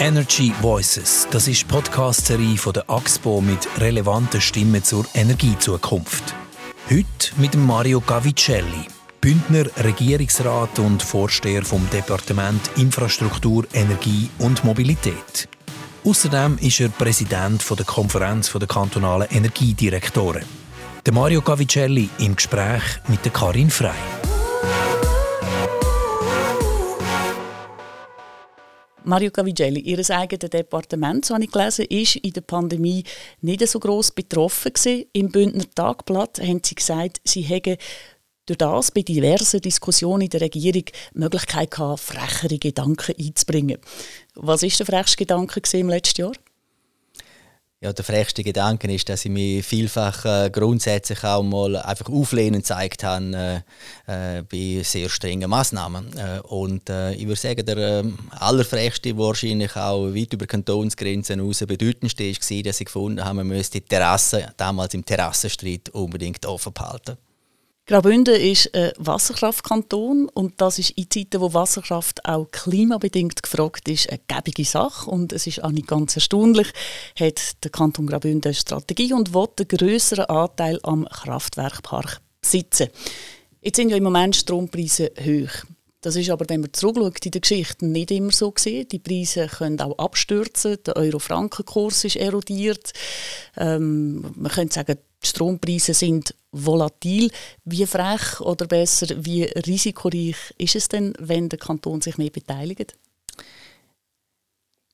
Energy 0.00 0.50
Voices, 0.62 1.28
das 1.30 1.46
ist 1.46 1.60
die 1.60 1.66
Podcast-Serie 1.66 2.56
von 2.56 2.72
der 2.72 2.88
AXPO 2.88 3.42
mit 3.42 3.68
relevanten 3.78 4.40
Stimmen 4.40 4.82
zur 4.82 5.04
Energiezukunft. 5.12 6.34
Heute 6.88 7.06
mit 7.36 7.54
Mario 7.54 8.00
Gavicelli, 8.00 8.86
Bündner 9.20 9.66
Regierungsrat 9.84 10.78
und 10.78 11.02
Vorsteher 11.02 11.62
vom 11.62 11.86
Departement 11.90 12.62
Infrastruktur, 12.78 13.66
Energie 13.74 14.30
und 14.38 14.64
Mobilität. 14.64 15.50
Außerdem 16.02 16.56
ist 16.62 16.80
er 16.80 16.88
Präsident 16.88 17.62
der 17.68 17.84
Konferenz 17.84 18.50
der 18.50 18.66
kantonalen 18.66 19.28
Energiedirektoren. 19.30 20.46
Mario 21.12 21.42
Gavicelli 21.42 22.08
im 22.20 22.36
Gespräch 22.36 22.82
mit 23.08 23.34
Karin 23.34 23.68
Frey. 23.68 24.29
Mario 29.10 29.32
Cavigelli, 29.32 29.80
Ihr 29.80 30.08
eigenes 30.10 30.50
Departement, 30.50 31.24
so 31.24 31.34
habe 31.34 31.42
ich 31.42 31.50
gelesen, 31.50 31.84
ist 31.86 32.14
in 32.14 32.32
der 32.32 32.42
Pandemie 32.42 33.02
nicht 33.40 33.66
so 33.66 33.80
gross 33.80 34.12
betroffen 34.12 34.72
gewesen. 34.72 35.04
Im 35.12 35.32
Bündner 35.32 35.64
Tagblatt 35.74 36.38
haben 36.38 36.62
Sie 36.64 36.76
gesagt, 36.76 37.20
Sie 37.24 37.40
hätten 37.40 37.76
durch 38.46 38.58
das 38.58 38.92
bei 38.92 39.02
diversen 39.02 39.60
Diskussionen 39.60 40.22
in 40.22 40.30
der 40.30 40.42
Regierung 40.42 40.84
die 40.84 41.18
Möglichkeit 41.18 41.72
gehabt, 41.72 41.98
frechere 41.98 42.56
Gedanken 42.60 43.16
einzubringen. 43.18 43.78
Was 44.36 44.62
war 44.62 44.68
der 44.68 44.86
frechste 44.86 45.16
Gedanke 45.16 45.60
im 45.76 45.88
letzten 45.88 46.20
Jahr? 46.20 46.32
Ja, 47.82 47.94
der 47.94 48.04
frechste 48.04 48.44
Gedanke 48.44 48.92
ist, 48.92 49.08
dass 49.08 49.24
ich 49.24 49.30
mich 49.30 49.64
vielfach 49.64 50.26
äh, 50.26 50.50
grundsätzlich 50.50 51.24
auch 51.24 51.42
mal 51.42 51.76
einfach 51.76 52.10
auflehnen 52.10 52.60
gezeigt 52.60 53.04
habe 53.04 53.64
äh, 54.06 54.38
äh, 54.38 54.42
bei 54.42 54.82
sehr 54.82 55.08
strengen 55.08 55.48
Massnahmen. 55.48 56.14
Äh, 56.14 56.40
und 56.40 56.90
äh, 56.90 57.14
ich 57.14 57.26
würde 57.26 57.40
sagen, 57.40 57.64
der 57.64 57.78
äh, 57.78 58.04
allerfrechste 58.32 59.16
wahrscheinlich 59.16 59.76
auch 59.76 60.14
weit 60.14 60.34
über 60.34 60.46
Kantonsgrenzen 60.46 61.40
hinaus 61.40 61.60
bedeutendste 61.60 62.24
war, 62.24 62.62
dass 62.64 62.80
ich 62.80 62.84
gefunden 62.84 63.24
habe, 63.24 63.36
man 63.36 63.46
müsste 63.46 63.80
die 63.80 63.86
Terrasse, 63.86 64.52
damals 64.58 64.92
im 64.92 65.02
Terrassenstreit, 65.02 65.88
unbedingt 65.88 66.44
offen 66.44 66.74
behalten. 66.74 67.16
Graubünden 67.86 68.36
ist 68.36 68.72
ein 68.74 68.92
Wasserkraftkanton 68.98 70.28
und 70.28 70.60
das 70.60 70.78
ist 70.78 70.90
in 70.90 71.10
Zeiten, 71.10 71.40
wo 71.40 71.52
Wasserkraft 71.52 72.24
auch 72.24 72.48
klimabedingt 72.52 73.42
gefragt 73.42 73.88
ist, 73.88 74.08
eine 74.08 74.20
gäbige 74.28 74.64
Sache. 74.64 75.10
Und 75.10 75.32
es 75.32 75.48
ist 75.48 75.64
auch 75.64 75.72
nicht 75.72 75.88
ganz 75.88 76.14
erstaunlich, 76.14 76.68
hat 77.18 77.64
der 77.64 77.70
Kanton 77.72 78.06
Graubünden 78.06 78.44
eine 78.44 78.54
Strategie 78.54 79.12
und 79.12 79.34
will 79.34 79.48
einen 79.58 79.68
grösseren 79.68 80.26
Anteil 80.26 80.78
am 80.84 81.04
Kraftwerkpark 81.06 82.20
besitzen. 82.40 82.88
Jetzt 83.60 83.76
sind 83.76 83.90
ja 83.90 83.96
im 83.96 84.04
Moment 84.04 84.36
Strompreise 84.36 85.10
hoch. 85.18 85.66
Das 86.00 86.16
ist 86.16 86.30
aber, 86.30 86.48
wenn 86.48 86.62
man 86.62 86.72
zurückschaut 86.72 87.26
in 87.26 87.32
der 87.32 87.42
Geschichte, 87.42 87.84
nicht 87.84 88.10
immer 88.10 88.32
so 88.32 88.52
gesehen. 88.52 88.88
Die 88.88 88.98
Preise 88.98 89.48
können 89.48 89.80
auch 89.80 89.98
abstürzen. 89.98 90.78
Der 90.86 90.96
Euro-Franken-Kurs 90.96 92.04
ist 92.04 92.16
erodiert. 92.16 92.92
Ähm, 93.56 94.32
man 94.34 94.50
könnte 94.50 94.74
sagen, 94.74 94.96
die 95.22 95.26
Strompreise 95.26 95.94
sind 95.94 96.34
volatil. 96.52 97.30
Wie 97.64 97.86
frech 97.86 98.40
oder 98.40 98.66
besser, 98.66 99.06
wie 99.24 99.44
risikoreich 99.44 100.54
ist 100.58 100.76
es 100.76 100.88
denn, 100.88 101.14
wenn 101.18 101.48
der 101.48 101.58
Kanton 101.58 102.00
sich 102.00 102.18
mehr 102.18 102.30
beteiligt? 102.30 102.94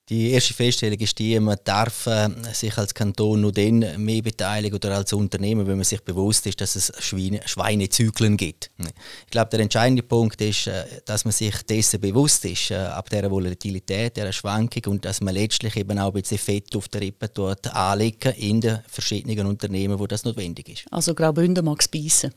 Die 0.08 0.30
erste 0.30 0.54
Feststellung 0.54 1.00
ist 1.00 1.18
die, 1.18 1.38
man 1.40 1.58
darf 1.64 2.06
äh, 2.06 2.28
sich 2.52 2.78
als 2.78 2.94
Kanton 2.94 3.40
nur 3.40 3.50
dann 3.50 3.84
mehr 3.96 4.22
beteiligen 4.22 4.76
oder 4.76 4.94
als 4.94 5.12
Unternehmen, 5.12 5.66
wenn 5.66 5.78
man 5.78 5.84
sich 5.84 6.00
bewusst 6.00 6.46
ist, 6.46 6.60
dass 6.60 6.76
es 6.76 6.92
Schweine, 7.00 7.40
Schweinezyklen 7.44 8.36
gibt. 8.36 8.70
Ich 8.78 9.30
glaube, 9.32 9.50
der 9.50 9.60
entscheidende 9.60 10.04
Punkt 10.04 10.40
ist, 10.40 10.68
äh, 10.68 10.84
dass 11.06 11.24
man 11.24 11.32
sich 11.32 11.60
dessen 11.64 12.00
bewusst 12.00 12.44
ist, 12.44 12.70
äh, 12.70 12.76
ab 12.76 13.10
dieser 13.10 13.28
Volatilität, 13.28 14.16
dieser 14.16 14.32
Schwankung 14.32 14.92
und 14.92 15.04
dass 15.04 15.20
man 15.20 15.34
letztlich 15.34 15.74
eben 15.74 15.98
auch 15.98 16.14
ein 16.14 16.22
bisschen 16.22 16.38
Fett 16.38 16.76
auf 16.76 16.86
der 16.86 17.00
Rippe 17.00 17.28
dort 17.28 17.66
anlegen 17.74 18.32
in 18.34 18.60
den 18.60 18.78
verschiedenen 18.86 19.44
Unternehmen, 19.46 19.98
wo 19.98 20.06
das 20.06 20.22
notwendig 20.22 20.68
ist. 20.68 20.84
Also 20.92 21.16
Graubünden 21.16 21.64
mag 21.64 21.80
es 21.80 21.88
beißen. 21.88 22.32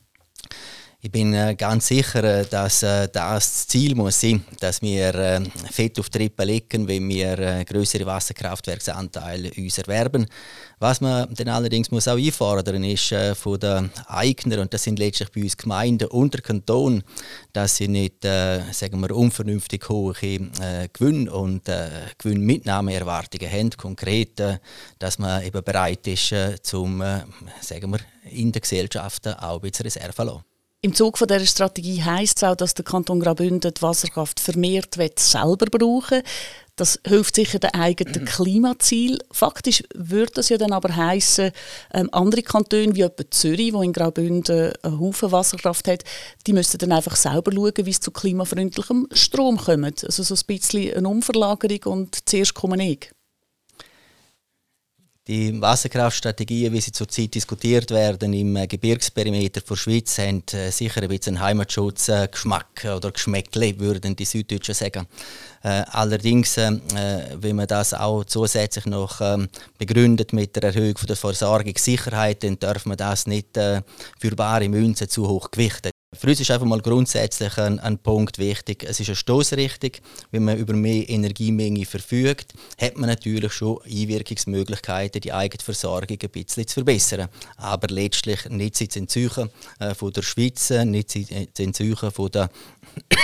Ich 1.01 1.13
bin 1.13 1.33
äh, 1.33 1.55
ganz 1.55 1.87
sicher, 1.87 2.21
äh, 2.25 2.45
dass 2.45 2.83
äh, 2.83 3.07
das 3.07 3.29
das 3.49 3.67
Ziel 3.67 3.95
muss 3.95 4.19
sein, 4.19 4.43
dass 4.59 4.81
wir 4.81 5.41
Fett 5.71 5.97
auf 5.97 6.09
die 6.09 6.17
Rippen 6.17 6.45
legen, 6.45 6.87
wenn 6.89 7.07
wir 7.07 7.63
größere 7.63 8.05
Wasserkraftwerksanteile 8.05 9.51
uns 9.55 9.77
erwerben. 9.77 10.25
Was 10.79 10.99
man 10.99 11.33
dann 11.35 11.47
allerdings 11.47 11.89
muss 11.89 12.09
auch 12.09 12.17
einfordern 12.17 12.83
ist 12.83 13.13
von 13.35 13.59
den 13.59 13.89
Eignern 14.07 14.59
und 14.59 14.73
das 14.73 14.83
sind 14.83 14.99
letztlich 14.99 15.29
bei 15.31 15.43
uns 15.43 15.55
Gemeinden 15.55 16.09
und 16.09 16.33
der 16.33 16.41
Kanton, 16.41 17.03
dass 17.53 17.77
sie 17.77 17.87
nicht, 17.87 18.23
sagen 18.23 18.99
wir, 18.99 19.16
unvernünftig 19.16 19.87
hohe 19.87 20.13
Gewinn 20.13 21.29
und 21.29 21.69
Gewinnmitnahmeerwartungen 22.17 23.51
haben. 23.51 23.69
Konkret, 23.71 24.41
dass 24.97 25.19
man 25.19 25.43
eben 25.43 25.63
bereit 25.63 26.07
ist, 26.07 26.33
zum, 26.63 26.99
sagen 27.61 27.91
wir, 27.91 27.99
in 28.31 28.51
den 28.51 28.61
Gesellschaften 28.61 29.33
auch 29.35 29.55
ein 29.55 29.61
bisschen 29.61 29.83
Reserve 29.83 30.13
zu 30.13 30.23
lassen. 30.23 30.48
Im 30.81 30.95
Zug 30.95 31.17
von 31.17 31.28
dieser 31.28 31.45
Strategie 31.45 32.01
heisst 32.01 32.38
es 32.38 32.44
auch, 32.45 32.56
dass 32.56 32.73
der 32.73 32.85
Kanton 32.85 33.19
Graubünden 33.19 33.73
die 33.73 33.81
Wasserkraft 33.81 34.40
vermehrt 34.40 34.95
selber 35.19 35.66
brauchen 35.66 36.22
Das 36.78 37.01
hilft 37.06 37.35
sicher 37.35 37.59
den 37.59 37.73
eigenen 37.73 38.23
Klimaziel. 38.25 39.19
Faktisch 39.29 39.84
würde 39.94 40.31
das 40.35 40.47
ja 40.47 40.57
dann 40.57 40.72
aber 40.72 40.95
heißen, 40.95 41.51
ähm, 41.94 42.07
andere 42.13 42.44
Kantone 42.44 42.95
wie 42.95 43.01
etwa 43.01 43.29
Zürich, 43.29 43.73
wo 43.73 43.81
in 43.81 43.91
Graubünden 43.91 44.72
einen 44.81 45.00
Haufen 45.01 45.34
Wasserkraft 45.34 45.85
hat, 45.90 46.06
die 46.47 46.53
müssten 46.53 46.78
dann 46.78 46.94
einfach 46.94 47.17
selber 47.17 47.51
schauen, 47.51 47.73
wie 47.85 47.90
es 47.90 48.00
zu 48.00 48.11
klimafreundlichem 48.11 49.09
Strom 49.11 49.57
kommt. 49.57 50.06
Also 50.06 50.23
so 50.23 50.34
ein 50.34 50.47
bisschen 50.47 50.96
eine 50.96 51.09
Umverlagerung 51.09 51.91
und 51.91 52.29
zuerst 52.29 52.53
kommen 52.53 52.79
ich. 52.79 53.11
Die 55.29 55.62
Wasserkraftstrategien, 55.62 56.73
wie 56.73 56.81
sie 56.81 56.91
zurzeit 56.91 57.35
diskutiert 57.35 57.91
werden 57.91 58.34
im 58.34 58.56
äh, 58.56 58.66
Gebirgsperimeter 58.66 59.62
der 59.62 59.75
Schweiz, 59.75 60.17
haben 60.17 60.41
äh, 60.53 60.72
sicher 60.72 61.03
ein 61.03 61.07
bisschen 61.07 61.40
Heimatschutzgeschmack 61.40 62.85
äh, 62.85 62.90
oder 62.90 63.12
Geschmäckle, 63.12 63.79
würden 63.79 64.16
die 64.16 64.25
Süddeutschen 64.25 64.73
sagen. 64.73 65.07
Allerdings, 65.62 66.56
wenn 66.56 67.56
man 67.56 67.67
das 67.67 67.94
auch 67.94 68.23
zusätzlich 68.23 68.85
noch 68.85 69.19
ähm, 69.19 69.50
begründet 69.78 70.31
mit 70.31 70.56
der 70.56 70.63
Erhöhung 70.63 70.95
der 71.06 71.17
Versorgungssicherheit, 71.17 72.46
dann 72.46 72.57
darf 72.57 72.85
man 72.85 72.96
das 72.96 73.28
nicht 73.28 73.56
für 73.56 74.35
bare 74.38 74.69
Münze 74.69 75.09
zu 75.09 75.28
hoch 75.28 75.51
gewichten. 75.51 75.91
Für 76.12 76.28
uns 76.28 76.40
ist 76.40 76.50
einfach 76.50 76.66
mal 76.66 76.81
grundsätzlich 76.81 77.56
ein, 77.59 77.80
ein 77.80 78.00
Punkt 78.00 78.40
wichtig. 78.40 78.84
Es 78.84 79.00
ist 79.00 79.09
eine 79.09 79.16
Stoßrichtung. 79.16 79.92
Wenn 80.31 80.44
man 80.44 80.58
über 80.58 80.74
mehr 80.74 81.08
Energiemenge 81.08 81.86
verfügt, 81.86 82.53
hat 82.81 82.97
man 82.97 83.09
natürlich 83.09 83.53
schon 83.53 83.78
Einwirkungsmöglichkeiten, 83.84 85.22
die 85.22 85.31
eigene 85.31 85.64
Versorgung 85.64 86.18
ein 86.20 86.30
bisschen 86.31 86.66
zu 86.66 86.74
verbessern. 86.74 87.30
Aber 87.58 87.90
letztlich 87.90 88.50
nicht 88.50 88.75
zu 88.75 88.86
entzüchen 89.00 89.52
äh, 89.80 89.94
der 89.94 90.22
Schweiz, 90.24 90.72
nicht 90.72 91.12
zu 91.12 91.64
entzüchen 91.64 92.12
von 92.12 92.31
der 92.31 92.50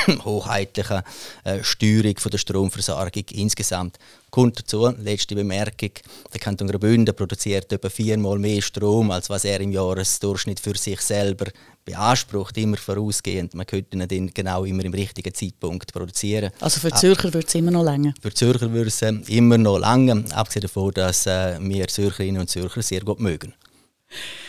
hoheitlichen 0.23 1.02
äh, 1.44 1.63
Steuerung 1.63 2.13
der 2.13 2.38
Stromversorgung 2.38 3.23
insgesamt. 3.31 3.97
Kommt 4.29 4.59
dazu, 4.59 4.94
letzte 5.00 5.34
Bemerkung, 5.34 5.91
der 6.34 6.40
Kanton 6.40 6.67
Graubünden 6.67 7.16
produziert 7.16 7.72
etwa 7.72 7.90
viermal 7.90 8.38
mehr 8.38 8.62
Strom, 8.62 9.09
als 9.09 9.29
was 9.29 9.46
er 9.46 9.62
im 9.62 9.72
Jahresdurchschnitt 9.72 10.59
für 10.59 10.78
sich 10.78 11.02
selber 11.02 11.46
beansprucht, 11.85 12.57
immer 12.57 12.78
vorausgehend. 12.78 13.53
Man 13.53 13.66
könnte 13.66 13.96
ihn 13.96 14.07
dann 14.07 14.34
genau 14.34 14.66
immer 14.66 14.84
im 14.84 14.94
richtigen 14.94 15.34
Zeitpunkt 15.34 15.94
produzieren. 15.94 16.51
Also 16.59 16.79
für 16.79 16.91
Zürcher 16.91 17.34
würde 17.34 17.47
es 17.47 17.56
immer 17.56 17.72
noch 17.72 17.84
länger? 17.84 18.13
Für 18.19 18.34
Zürcher 18.34 18.72
würde 18.72 18.88
es 18.88 19.01
äh, 19.01 19.13
immer 19.28 19.57
noch 19.57 19.78
länger, 19.78 20.23
abgesehen 20.34 20.63
davon, 20.63 20.91
dass 20.91 21.28
äh, 21.28 21.57
wir 21.62 21.88
Zürcherinnen 21.88 22.41
und 22.41 22.50
Zürcher 22.50 22.81
sehr 22.81 23.01
gut 23.01 23.19
mögen. 23.19 23.53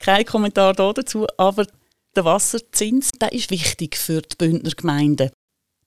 Kein 0.01 0.25
Kommentar 0.25 0.75
dazu, 0.75 1.27
aber 1.37 1.67
der 2.15 2.25
Wasserzins 2.25 3.13
der 3.13 3.33
ist 3.33 3.51
wichtig 3.51 3.97
für 3.97 4.23
die 4.23 4.37
Bündner 4.37 4.71
Gemeinden. 4.71 5.31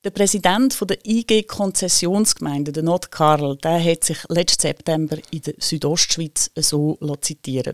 Der 0.03 0.11
Präsident 0.11 0.79
der 0.89 1.05
IG 1.05 1.43
Konzessionsgemeinde, 1.43 2.71
der 2.71 2.83
Nordkarl, 2.83 3.57
der 3.57 3.83
hat 3.83 4.05
sich 4.05 4.19
letzten 4.29 4.61
September 4.61 5.17
in 5.31 5.41
der 5.41 5.55
Südostschweiz 5.57 6.51
so 6.55 6.97
zitieren 7.19 7.73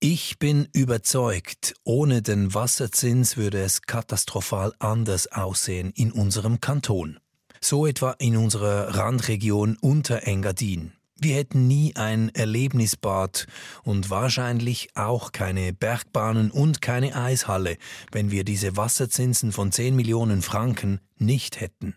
ich 0.00 0.38
bin 0.38 0.68
überzeugt, 0.72 1.74
ohne 1.82 2.20
den 2.20 2.52
Wasserzins 2.52 3.38
würde 3.38 3.62
es 3.62 3.82
katastrophal 3.82 4.74
anders 4.78 5.32
aussehen 5.32 5.92
in 5.96 6.12
unserem 6.12 6.60
Kanton. 6.60 7.18
So 7.62 7.86
etwa 7.86 8.12
in 8.18 8.36
unserer 8.36 8.94
Randregion 8.94 9.78
Unterengadin. 9.80 10.92
Wir 11.18 11.36
hätten 11.36 11.66
nie 11.66 11.96
ein 11.96 12.28
Erlebnisbad 12.34 13.46
und 13.84 14.10
wahrscheinlich 14.10 14.90
auch 14.94 15.32
keine 15.32 15.72
Bergbahnen 15.72 16.50
und 16.50 16.82
keine 16.82 17.16
Eishalle, 17.16 17.78
wenn 18.12 18.30
wir 18.30 18.44
diese 18.44 18.76
Wasserzinsen 18.76 19.50
von 19.50 19.72
10 19.72 19.96
Millionen 19.96 20.42
Franken 20.42 21.00
nicht 21.16 21.58
hätten. 21.58 21.96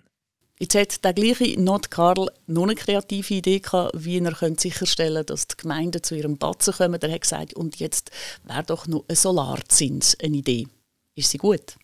Jetzt 0.61 0.75
hat 0.75 1.05
der 1.05 1.13
gleiche 1.13 1.57
Notkarl 1.57 2.29
noch 2.47 2.63
eine 2.63 2.75
kreative 2.75 3.33
Idee 3.35 3.59
gehabt, 3.59 3.93
wie 3.93 4.19
er 4.19 4.35
sicherstellen 4.57 5.15
könnte, 5.15 5.33
dass 5.33 5.47
die 5.47 5.55
Gemeinden 5.55 6.03
zu 6.03 6.15
ihrem 6.15 6.37
Batzen 6.37 6.73
kommen. 6.73 7.01
Er 7.01 7.13
hat 7.13 7.21
gesagt, 7.21 7.53
und 7.53 7.77
jetzt 7.77 8.11
wäre 8.43 8.63
doch 8.63 8.85
noch 8.85 9.05
ein 9.07 9.15
Solarzins 9.15 10.17
eine 10.21 10.35
Idee. 10.35 10.67
Ist 11.15 11.31
sie 11.31 11.37
gut? 11.37 11.77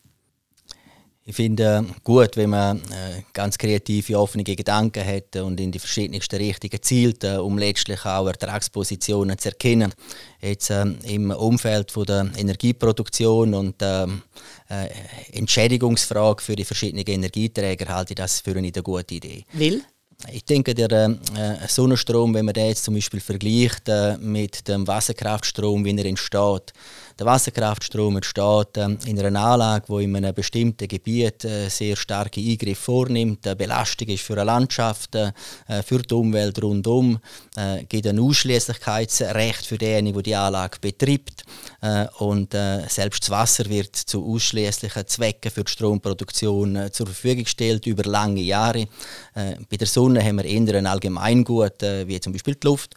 Ich 1.27 1.35
finde 1.35 1.83
gut, 2.03 2.37
wenn 2.37 2.51
man 2.51 2.77
äh, 2.77 3.23
ganz 3.33 3.57
kreative, 3.57 4.19
offene 4.19 4.43
Gedanken 4.43 5.03
hat 5.03 5.35
und 5.37 5.59
in 5.59 5.71
die 5.71 5.79
verschiedensten 5.79 6.35
Richtungen 6.35 6.79
zielt, 6.83 7.23
äh, 7.23 7.37
um 7.37 7.57
letztlich 7.57 8.05
auch 8.05 8.27
Ertragspositionen 8.27 9.35
zu 9.39 9.49
erkennen. 9.49 9.91
Jetzt 10.39 10.69
äh, 10.69 10.85
im 11.05 11.31
Umfeld 11.31 11.89
von 11.89 12.05
der 12.05 12.29
Energieproduktion 12.37 13.55
und 13.55 13.73
ähm, 13.81 14.21
äh, 14.69 14.89
Entschädigungsfrage 15.35 16.43
für 16.43 16.55
die 16.55 16.63
verschiedenen 16.63 17.07
Energieträger 17.07 17.91
halte 17.91 18.13
ich 18.13 18.17
das 18.17 18.41
für 18.41 18.55
eine 18.55 18.71
gute 18.71 19.15
Idee. 19.15 19.45
Will? 19.53 19.81
Ich 20.31 20.45
denke, 20.45 20.73
der 20.73 20.91
äh, 20.91 21.67
Sonnenstrom, 21.67 22.33
wenn 22.33 22.45
man 22.45 22.53
den 22.53 22.67
jetzt 22.67 22.83
zum 22.83 22.93
Beispiel 22.93 23.19
vergleicht 23.19 23.89
äh, 23.89 24.17
mit 24.17 24.67
dem 24.67 24.87
Wasserkraftstrom, 24.87 25.83
wie 25.85 25.97
er 25.97 26.05
entsteht, 26.05 26.73
der 27.17 27.25
Wasserkraftstrom 27.27 28.17
entsteht 28.17 28.77
äh, 28.77 28.97
in 29.05 29.19
einer 29.19 29.39
Anlage, 29.39 29.85
die 29.87 30.03
in 30.03 30.15
einem 30.15 30.33
bestimmten 30.33 30.87
Gebiet 30.87 31.45
äh, 31.45 31.69
sehr 31.69 31.95
starke 31.95 32.41
Eingriffe 32.41 32.81
vornimmt, 32.81 33.47
eine 33.47 33.55
Belastung 33.55 34.09
ist 34.09 34.23
für 34.23 34.33
eine 34.33 34.43
Landschaft, 34.43 35.15
äh, 35.15 35.31
für 35.83 35.99
die 35.99 36.13
Umwelt 36.13 36.61
rundum, 36.61 37.19
äh, 37.55 37.85
gibt 37.85 38.07
ein 38.07 38.19
Ausschließlichkeitsrecht 38.19 39.65
für 39.65 39.77
denjenigen, 39.77 40.15
der 40.15 40.23
die 40.23 40.35
Anlage 40.35 40.79
betreibt 40.79 41.43
und 42.19 42.53
selbst 42.87 43.23
das 43.23 43.29
Wasser 43.29 43.69
wird 43.69 43.95
zu 43.95 44.25
ausschließlichen 44.25 45.07
Zwecken 45.07 45.51
für 45.51 45.63
die 45.63 45.71
Stromproduktion 45.71 46.89
zur 46.91 47.05
Verfügung 47.05 47.43
gestellt 47.43 47.85
über 47.85 48.03
lange 48.03 48.41
Jahre. 48.41 48.87
bei 49.33 49.77
der 49.77 49.85
Sonne 49.85 50.23
haben 50.23 50.37
wir 50.37 50.45
eher 50.45 50.75
ein 50.75 50.87
Allgemeingut, 50.87 51.81
wie 51.81 52.19
zum 52.19 52.33
Beispiel 52.33 52.55
die 52.55 52.65
Luft. 52.65 52.95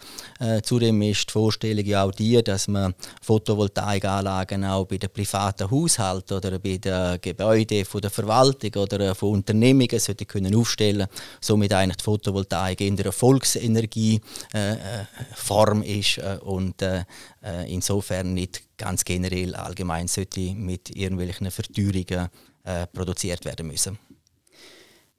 zudem 0.63 1.03
ist 1.03 1.29
die 1.29 1.33
Vorstellung 1.33 1.85
ja 1.85 2.05
auch 2.05 2.13
die, 2.13 2.43
dass 2.43 2.69
man 2.69 2.95
Photovoltaik 3.23 4.08
Anlagen 4.09 4.65
auch 4.65 4.87
bei 4.87 4.99
den 4.99 5.11
privaten 5.11 5.71
Haushalten 5.71 6.37
oder 6.37 6.59
bei 6.59 6.79
den 6.79 7.21
Gebäuden 7.21 7.85
von 7.85 8.01
der 8.01 8.11
Verwaltung 8.11 8.83
oder 8.83 9.15
von 9.15 9.35
Unternehmungen 9.35 9.99
sollte 9.99 10.27
können 10.27 10.55
aufstellen 10.55 11.07
somit 11.41 11.73
eigentlich 11.73 11.99
die 11.99 12.05
Photovoltaik 12.05 12.81
in 12.81 12.97
der 12.97 13.13
Volksenergieform 13.13 15.83
äh, 15.83 15.99
ist 15.99 16.19
äh, 16.19 16.39
und 16.43 16.83
äh, 16.83 17.05
äh, 17.43 17.73
insofern 17.73 18.35
nicht 18.35 18.63
ganz 18.77 19.05
generell 19.05 19.55
allgemein 19.55 20.09
sollte 20.09 20.55
mit 20.55 20.95
irgendwelchen 20.95 21.51
Verteuerungen 21.51 22.29
äh, 22.65 22.87
produziert 22.87 23.45
werden 23.45 23.67
müssen. 23.67 23.99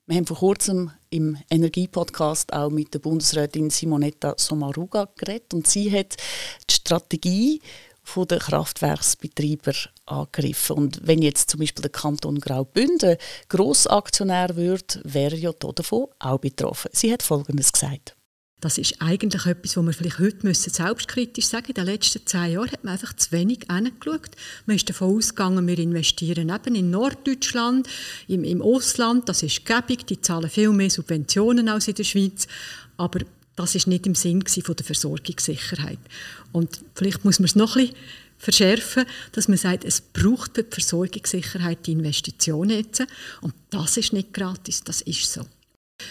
Wir 0.10 0.18
haben 0.18 0.26
vor 0.26 0.38
kurzem 0.38 0.90
im 1.12 1.38
Energiepodcast 1.52 2.52
auch 2.52 2.72
mit 2.72 2.96
der 2.96 3.00
Bundesrätin 3.00 3.70
Simonetta 3.70 4.34
Sommaruga 4.38 5.08
geredet 5.16 5.54
und 5.54 5.68
sie 5.68 5.92
hat 5.92 6.18
die 6.68 6.74
Strategie 6.74 7.62
von 8.10 8.28
den 8.28 8.40
Kraftwerksbetreiber 8.40 9.74
angegriffen. 10.06 10.76
Und 10.76 11.00
wenn 11.04 11.22
jetzt 11.22 11.52
zum 11.52 11.60
Beispiel 11.60 11.84
der 11.84 11.92
Kanton 11.92 12.40
Graubünden 12.40 13.18
Grossaktionär 13.48 14.56
wird, 14.56 15.00
wäre 15.04 15.36
ja 15.36 15.52
davon 15.54 16.08
auch 16.20 16.40
betroffen. 16.40 16.90
Sie 16.94 17.14
hat 17.14 17.24
Folgendes 17.24 17.72
gesagt. 17.72 18.16
Das 18.62 18.78
ist 18.78 19.02
eigentlich 19.02 19.46
etwas, 19.46 19.78
was 19.78 19.86
wir 19.86 19.94
vielleicht 19.94 20.20
heute 20.20 20.46
müssen 20.46 20.74
selbstkritisch 20.74 21.46
sagen 21.46 21.68
In 21.68 21.76
den 21.76 21.86
letzten 21.86 22.26
zehn 22.26 22.52
Jahren 22.52 22.72
hat 22.72 22.84
man 22.84 22.94
einfach 22.94 23.14
zu 23.14 23.32
wenig 23.32 23.60
hingeschaut. 23.72 24.32
Man 24.66 24.76
ist 24.76 24.90
davon 24.90 25.16
ausgegangen, 25.16 25.66
wir 25.66 25.80
investieren 25.80 26.50
eben 26.50 26.76
in 26.76 26.90
Norddeutschland, 26.90 27.88
im, 28.28 28.44
im 28.44 28.62
Ausland. 28.62 29.30
Das 29.30 29.44
ist 29.44 29.66
gäbig, 29.66 30.06
die 30.08 30.20
zahlen 30.20 30.50
viel 30.50 30.72
mehr 30.72 30.90
Subventionen 30.90 31.70
als 31.70 31.88
in 31.88 31.96
der 31.96 32.04
Schweiz. 32.04 32.48
Aber 32.98 33.20
das 33.60 33.76
ist 33.76 33.88
nicht 33.88 34.08
im 34.08 34.16
Sinn 34.16 34.42
von 34.42 34.76
der 34.76 34.86
Versorgungssicherheit. 34.86 36.00
Und 36.54 36.80
vielleicht 36.96 37.26
muss 37.26 37.40
man 37.40 37.46
es 37.46 37.58
noch 37.58 37.76
ein 37.76 37.90
verschärfen, 38.38 39.04
dass 39.34 39.50
man 39.50 39.58
sagt, 39.58 39.84
es 39.84 40.00
braucht 40.00 40.56
für 40.56 40.64
die 40.64 40.72
Versorgungssicherheit 40.72 41.86
die 41.86 41.92
Investitionen 41.92 42.70
jetzt. 42.70 43.06
Und 43.42 43.54
das 43.70 43.98
ist 43.98 44.14
nicht 44.14 44.34
gratis, 44.34 44.82
das 44.86 45.02
ist 45.02 45.32
so. 45.32 45.46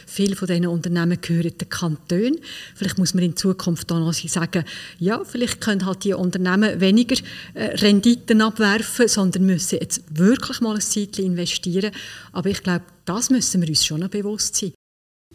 Viele 0.06 0.36
von 0.36 0.46
diesen 0.46 0.66
Unternehmen 0.66 1.18
gehören 1.18 1.56
den 1.56 1.68
Kantonen. 1.70 2.38
Vielleicht 2.74 2.98
muss 2.98 3.14
man 3.14 3.24
in 3.24 3.34
Zukunft 3.34 3.90
auch 3.90 3.98
noch 3.98 4.12
sagen, 4.12 4.66
ja, 4.98 5.24
vielleicht 5.24 5.62
können 5.62 5.86
halt 5.86 6.04
die 6.04 6.12
Unternehmen 6.12 6.78
weniger 6.82 7.16
äh, 7.54 7.76
Renditen 7.76 8.42
abwerfen, 8.42 9.08
sondern 9.08 9.46
müssen 9.46 9.78
jetzt 9.80 10.02
wirklich 10.10 10.60
mal 10.60 10.74
ein 10.74 10.82
Zeitchen 10.82 11.24
investieren. 11.24 11.92
Aber 12.32 12.50
ich 12.50 12.62
glaube, 12.62 12.84
das 13.06 13.30
müssen 13.30 13.62
wir 13.62 13.68
uns 13.70 13.86
schon 13.86 14.00
noch 14.00 14.10
bewusst 14.10 14.56
sein 14.56 14.74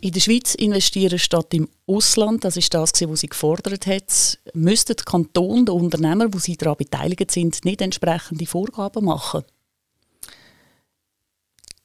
in 0.04 0.12
der 0.12 0.20
Schweiz 0.20 0.54
investieren 0.56 1.18
statt 1.18 1.54
im 1.54 1.70
Ausland, 1.88 2.44
das 2.44 2.58
ist 2.58 2.74
das, 2.74 2.92
was 3.08 3.22
sie 3.22 3.28
gefordert 3.28 3.88
hat, 3.88 4.38
müssten 4.54 4.98
die 4.98 5.04
Kantone, 5.04 5.64
die 5.64 5.72
Unternehmer, 5.72 6.28
die 6.28 6.40
sie 6.40 6.58
daran 6.58 6.76
beteiligt 6.76 7.32
sind, 7.32 7.64
nicht 7.64 7.82
entsprechende 7.82 8.46
Vorgaben 8.46 9.06
machen? 9.06 9.44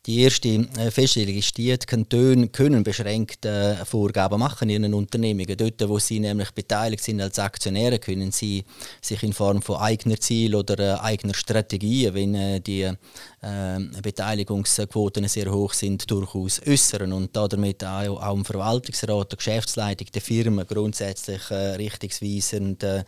Die 0.08 0.22
erste 0.22 0.49
äh, 0.49 0.90
Feststellung 0.90 1.34
ist 1.34 1.55
die, 1.58 1.78
die 1.78 1.87
Kantone 1.87 2.49
können 2.49 2.82
beschränkte 2.82 3.76
äh, 3.78 3.84
Vorgaben 3.84 4.38
machen 4.40 4.70
in 4.70 4.82
ihren 4.82 4.94
Unternehmungen. 4.94 5.55
Dort, 5.55 5.87
wo 5.87 5.99
sie 5.99 6.19
nämlich 6.19 6.50
beteiligt 6.52 7.05
sind 7.05 7.20
als 7.20 7.38
Aktionäre, 7.38 7.99
können 7.99 8.32
sie 8.32 8.64
sich 9.02 9.22
in 9.22 9.34
Form 9.34 9.60
von 9.60 9.76
eigener 9.76 10.19
Ziel 10.19 10.55
oder 10.55 10.78
äh, 10.78 10.99
eigener 10.99 11.34
Strategien, 11.34 12.14
wenn 12.14 12.62
die 12.62 12.90
Beteiligungsquoten 14.02 15.28
sehr 15.28 15.52
hoch 15.52 15.72
sind, 15.72 16.10
durchaus 16.10 16.60
äußern 16.66 17.12
und 17.12 17.37
damit 17.37 17.84
auch, 17.84 18.34
im 18.34 18.44
Verwaltungsrat, 18.44 19.32
der 19.32 19.37
Geschäftsleitung 19.37 20.08
der 20.12 20.22
Firmen 20.22 20.66
grundsätzlich 20.66 21.49
richtungsweisende 21.50 23.05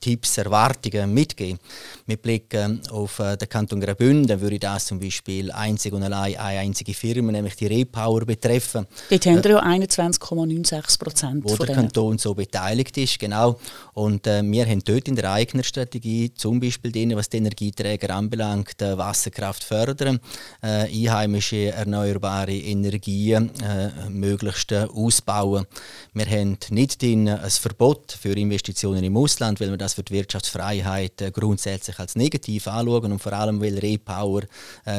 Tipps, 0.00 0.38
Erwartungen 0.38 1.12
mitgeben. 1.12 1.58
Mit 2.06 2.22
Blick 2.22 2.56
auf 2.90 3.16
den 3.16 3.48
Kanton 3.48 3.80
Graubünden 3.80 4.40
würde 4.40 4.60
das 4.60 4.86
zum 4.86 5.00
Beispiel 5.00 5.50
einzig 5.50 5.92
und 5.92 6.04
allein 6.04 6.17
eine, 6.22 6.40
eine 6.40 6.60
einzige 6.60 6.94
Firma, 6.94 7.32
nämlich 7.32 7.56
die 7.56 7.66
Repower, 7.66 8.24
betreffen. 8.24 8.86
Dort 9.10 9.26
haben 9.26 9.44
wir 9.44 9.50
ja 9.50 9.62
21,96 9.62 10.98
Prozent. 10.98 11.44
Wo 11.44 11.56
der 11.56 11.74
Kanton 11.74 12.18
so 12.18 12.34
beteiligt 12.34 12.96
ist, 12.98 13.18
genau. 13.18 13.58
Und 13.94 14.26
äh, 14.26 14.42
wir 14.42 14.66
haben 14.66 14.82
dort 14.84 15.08
in 15.08 15.16
der 15.16 15.32
eigenen 15.32 15.64
Strategie 15.64 16.32
zum 16.34 16.60
Beispiel 16.60 16.92
drin, 16.92 17.16
was 17.16 17.28
die 17.28 17.38
Energieträger 17.38 18.14
anbelangt, 18.14 18.80
äh, 18.82 18.96
Wasserkraft 18.96 19.64
fördern, 19.64 20.20
äh, 20.62 20.86
einheimische 20.88 21.72
erneuerbare 21.72 22.54
Energien 22.54 23.50
äh, 23.62 24.08
möglichst 24.08 24.72
äh, 24.72 24.86
ausbauen. 24.92 25.66
Wir 26.12 26.26
haben 26.26 26.58
nicht 26.70 27.02
ein 27.02 27.28
Verbot 27.48 28.12
für 28.12 28.32
Investitionen 28.36 29.04
im 29.04 29.16
Ausland, 29.16 29.60
weil 29.60 29.70
wir 29.70 29.76
das 29.76 29.94
für 29.94 30.02
die 30.02 30.14
Wirtschaftsfreiheit 30.14 31.20
äh, 31.20 31.30
grundsätzlich 31.30 31.98
als 31.98 32.16
negativ 32.16 32.68
anschauen 32.68 33.12
und 33.12 33.18
vor 33.20 33.32
allem, 33.32 33.60
weil 33.60 33.78
Repower 33.78 34.42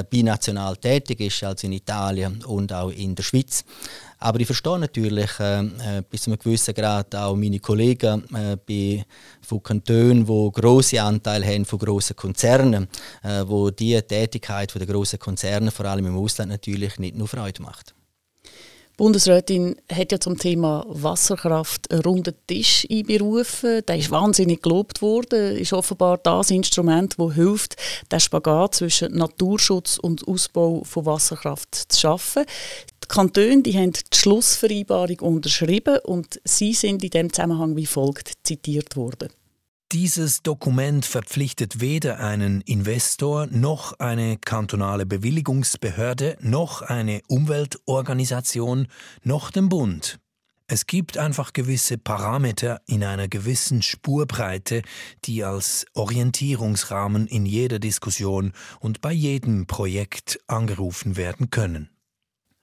binational 0.09 0.77
tätig 0.77 0.98
tätig 0.99 1.21
ist 1.21 1.43
als 1.43 1.63
in 1.63 1.73
Italien 1.73 2.43
und 2.43 2.71
auch 2.73 2.89
in 2.89 3.15
der 3.15 3.23
Schweiz. 3.23 3.63
Aber 4.19 4.39
ich 4.39 4.45
verstehe 4.45 4.79
natürlich 4.79 5.29
äh, 5.39 5.61
äh 5.61 6.03
bis 6.09 6.23
zu 6.23 6.29
einem 6.29 6.39
gewissen 6.39 6.73
Grad 6.73 7.15
auch 7.15 7.35
meine 7.35 7.59
Kollegen 7.59 8.23
äh, 8.35 8.57
bei, 8.57 9.05
von 9.41 9.63
Kantonen, 9.63 10.25
die 10.25 10.51
große 10.51 11.01
Anteile 11.01 11.45
haben 11.45 11.65
von 11.65 11.79
grossen 11.79 12.15
Konzernen, 12.15 12.87
äh, 13.23 13.43
wo 13.47 13.69
die 13.69 14.01
Tätigkeit 14.01 14.73
der 14.75 14.85
grossen 14.85 15.19
Konzerne 15.19 15.71
vor 15.71 15.85
allem 15.85 16.07
im 16.07 16.17
Ausland 16.17 16.51
natürlich 16.51 16.99
nicht 16.99 17.15
nur 17.15 17.27
Freude 17.27 17.61
macht. 17.61 17.93
Bundesrätin 18.99 19.77
hat 19.89 20.11
ja 20.11 20.19
zum 20.19 20.37
Thema 20.37 20.85
Wasserkraft 20.89 21.89
einen 21.89 22.01
runden 22.01 22.33
Tisch 22.47 22.85
einberufen. 22.91 23.81
Der 23.87 23.95
ist 23.95 24.11
wahnsinnig 24.11 24.61
gelobt 24.61 25.01
worden. 25.01 25.55
Ist 25.55 25.71
offenbar 25.71 26.17
das 26.17 26.51
Instrument, 26.51 27.15
das 27.17 27.33
hilft, 27.33 27.77
den 28.11 28.19
Spagat 28.19 28.75
zwischen 28.75 29.13
Naturschutz 29.13 29.99
und 29.99 30.27
Ausbau 30.27 30.83
von 30.83 31.05
Wasserkraft 31.05 31.73
zu 31.73 31.97
schaffen. 31.97 32.43
Die 33.01 33.07
Kantone 33.07 33.63
die 33.63 33.77
haben 33.77 33.93
die 33.93 34.17
Schlussvereinbarung 34.17 35.19
unterschrieben 35.21 35.99
und 36.03 36.41
sie 36.43 36.73
sind 36.73 37.01
in 37.01 37.09
dem 37.09 37.31
Zusammenhang 37.31 37.77
wie 37.77 37.85
folgt 37.85 38.33
zitiert 38.43 38.97
worden. 38.97 39.29
Dieses 39.91 40.43
Dokument 40.43 41.03
verpflichtet 41.03 41.81
weder 41.81 42.19
einen 42.19 42.61
Investor 42.61 43.47
noch 43.47 43.93
eine 43.97 44.37
kantonale 44.37 45.07
Bewilligungsbehörde 45.07 46.37
noch 46.41 46.83
eine 46.83 47.21
Umweltorganisation 47.27 48.87
noch 49.23 49.49
den 49.49 49.67
Bund. 49.67 50.19
Es 50.67 50.85
gibt 50.85 51.17
einfach 51.17 51.53
gewisse 51.53 51.97
Parameter 51.97 52.81
in 52.85 53.03
einer 53.03 53.27
gewissen 53.27 53.81
Spurbreite, 53.81 54.83
die 55.25 55.43
als 55.43 55.87
Orientierungsrahmen 55.95 57.25
in 57.25 57.47
jeder 57.47 57.79
Diskussion 57.79 58.53
und 58.79 59.01
bei 59.01 59.11
jedem 59.11 59.65
Projekt 59.65 60.39
angerufen 60.45 61.17
werden 61.17 61.49
können 61.49 61.89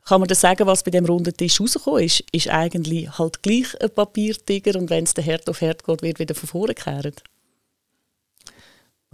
kann 0.06 0.20
man 0.20 0.28
das 0.28 0.40
sagen, 0.40 0.66
was 0.66 0.84
bei 0.84 0.92
dem 0.92 1.04
runden 1.04 1.36
Tisch 1.36 1.60
rausgekommen 1.60 2.04
ist, 2.04 2.22
ist 2.32 2.48
eigentlich 2.48 3.18
halt 3.18 3.42
gleich 3.42 3.78
ein 3.80 3.90
Papiertiger 3.90 4.78
und 4.78 4.88
wenn 4.88 5.04
es 5.04 5.14
der 5.14 5.24
Herd 5.24 5.48
auf 5.48 5.60
Herd 5.60 5.84
geht, 5.84 6.02
wird 6.02 6.18
wieder 6.20 6.34
von 6.34 6.48
vorne 6.48 6.74
gekehrt? 6.74 7.24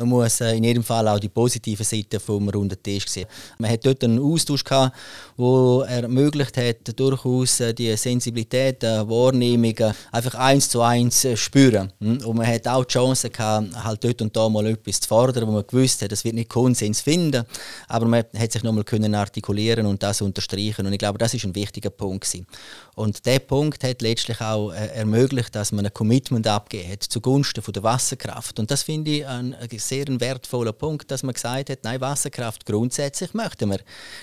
Man 0.02 0.08
muss 0.08 0.40
äh, 0.40 0.56
in 0.56 0.64
jedem 0.64 0.82
Fall 0.82 1.06
auch 1.08 1.18
die 1.18 1.28
positive 1.28 1.84
Seite 1.84 2.20
vom 2.20 2.48
runden 2.48 2.80
Tisch 2.82 3.06
sehen. 3.08 3.26
Man 3.58 3.70
hat 3.70 3.84
dort 3.84 4.04
einen 4.04 4.18
Austausch 4.18 4.64
gehabt, 4.64 4.96
wo 5.36 5.82
ermöglicht 5.82 6.56
hat, 6.56 6.98
durchaus 6.98 7.60
äh, 7.60 7.72
die 7.72 7.96
Sensibilität, 7.96 8.82
äh, 8.84 9.08
Wahrnehmungen 9.08 9.94
einfach 10.10 10.34
eins 10.34 10.68
zu 10.68 10.82
eins 10.82 11.26
spüren. 11.34 11.92
Hm? 12.00 12.18
Und 12.24 12.36
man 12.36 12.46
hat 12.46 12.66
auch 12.68 12.84
die 12.84 12.92
Chance 12.92 13.30
gehabt, 13.30 13.68
halt 13.84 14.04
dort 14.04 14.22
und 14.22 14.36
da 14.36 14.48
mal 14.48 14.66
etwas 14.66 15.00
zu 15.00 15.08
fordern, 15.08 15.46
wo 15.46 15.52
man 15.52 15.66
gewusst 15.66 16.02
hat, 16.02 16.12
das 16.12 16.24
wird 16.24 16.34
nicht 16.34 16.50
Konsens 16.50 17.00
finden, 17.00 17.44
aber 17.88 18.06
man 18.06 18.24
hat 18.36 18.52
sich 18.52 18.62
nochmal 18.62 18.84
können 18.84 19.14
artikulieren 19.14 19.86
und 19.86 20.02
das 20.02 20.20
unterstreichen. 20.20 20.86
Und 20.86 20.92
ich 20.92 20.98
glaube, 20.98 21.18
das 21.18 21.34
ist 21.34 21.44
ein 21.44 21.54
wichtiger 21.54 21.90
Punkt 21.90 22.24
gewesen. 22.24 22.46
Und 22.94 23.24
der 23.26 23.38
Punkt 23.38 23.84
hat 23.84 24.02
letztlich 24.02 24.40
auch 24.40 24.70
ermöglicht, 24.70 25.54
dass 25.54 25.72
man 25.72 25.86
ein 25.86 25.94
Commitment 25.94 26.46
abgegeben 26.46 26.92
hat 26.92 27.02
zugunsten 27.02 27.62
von 27.62 27.72
der 27.72 27.82
Wasserkraft. 27.82 28.58
Und 28.58 28.70
das 28.70 28.82
finde 28.82 29.10
ich 29.10 29.26
ein, 29.26 29.54
ein 29.54 29.68
sehr 29.92 30.20
wertvoller 30.20 30.72
Punkt, 30.72 31.10
dass 31.10 31.22
man 31.22 31.34
gesagt 31.34 31.68
hat, 31.68 31.84
nein, 31.84 32.00
Wasserkraft 32.00 32.64
grundsätzlich 32.64 33.34
möchten 33.34 33.70
wir. 33.70 33.80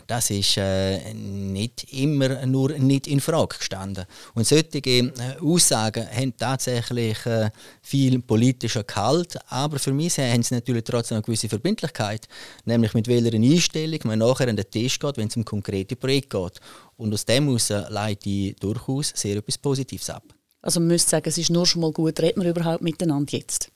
Das 0.07 0.31
ist 0.31 0.57
äh, 0.57 1.13
nicht 1.13 1.93
immer 1.93 2.45
nur 2.47 2.69
nicht 2.71 3.05
in 3.05 3.19
Frage 3.19 3.57
gestanden. 3.57 4.05
Und 4.33 4.47
solche 4.47 4.79
äh, 4.79 5.11
Aussagen 5.41 6.07
haben 6.11 6.35
tatsächlich 6.35 7.23
äh, 7.27 7.51
viel 7.83 8.19
politischer 8.19 8.83
Gehalt, 8.83 9.37
aber 9.49 9.77
für 9.77 9.93
mich 9.93 10.17
haben 10.17 10.41
sie 10.41 10.55
natürlich 10.55 10.85
trotzdem 10.85 11.17
eine 11.17 11.23
gewisse 11.23 11.49
Verbindlichkeit, 11.49 12.27
nämlich 12.65 12.95
mit 12.95 13.07
welcher 13.07 13.35
Einstellung 13.35 13.99
man 14.05 14.19
nachher 14.19 14.47
an 14.47 14.55
den 14.55 14.69
Tisch 14.71 14.97
geht, 14.97 15.17
wenn 15.17 15.27
es 15.27 15.37
um 15.37 15.45
konkrete 15.45 15.95
Projekte 15.95 16.37
geht. 16.41 16.59
Und 16.97 17.13
aus 17.13 17.25
dem 17.25 17.45
heraus 17.45 17.69
leite 17.89 18.27
ich 18.27 18.55
durchaus 18.55 19.13
sehr 19.15 19.37
etwas 19.37 19.57
Positives 19.59 20.09
ab. 20.09 20.23
Also 20.61 20.79
man 20.79 20.87
müsste 20.87 21.11
sagen, 21.11 21.29
es 21.29 21.37
ist 21.37 21.51
nur 21.51 21.67
schon 21.67 21.81
mal 21.81 21.91
gut, 21.91 22.19
reden 22.19 22.41
wir 22.41 22.49
überhaupt 22.49 22.81
miteinander 22.81 23.37
jetzt? 23.37 23.71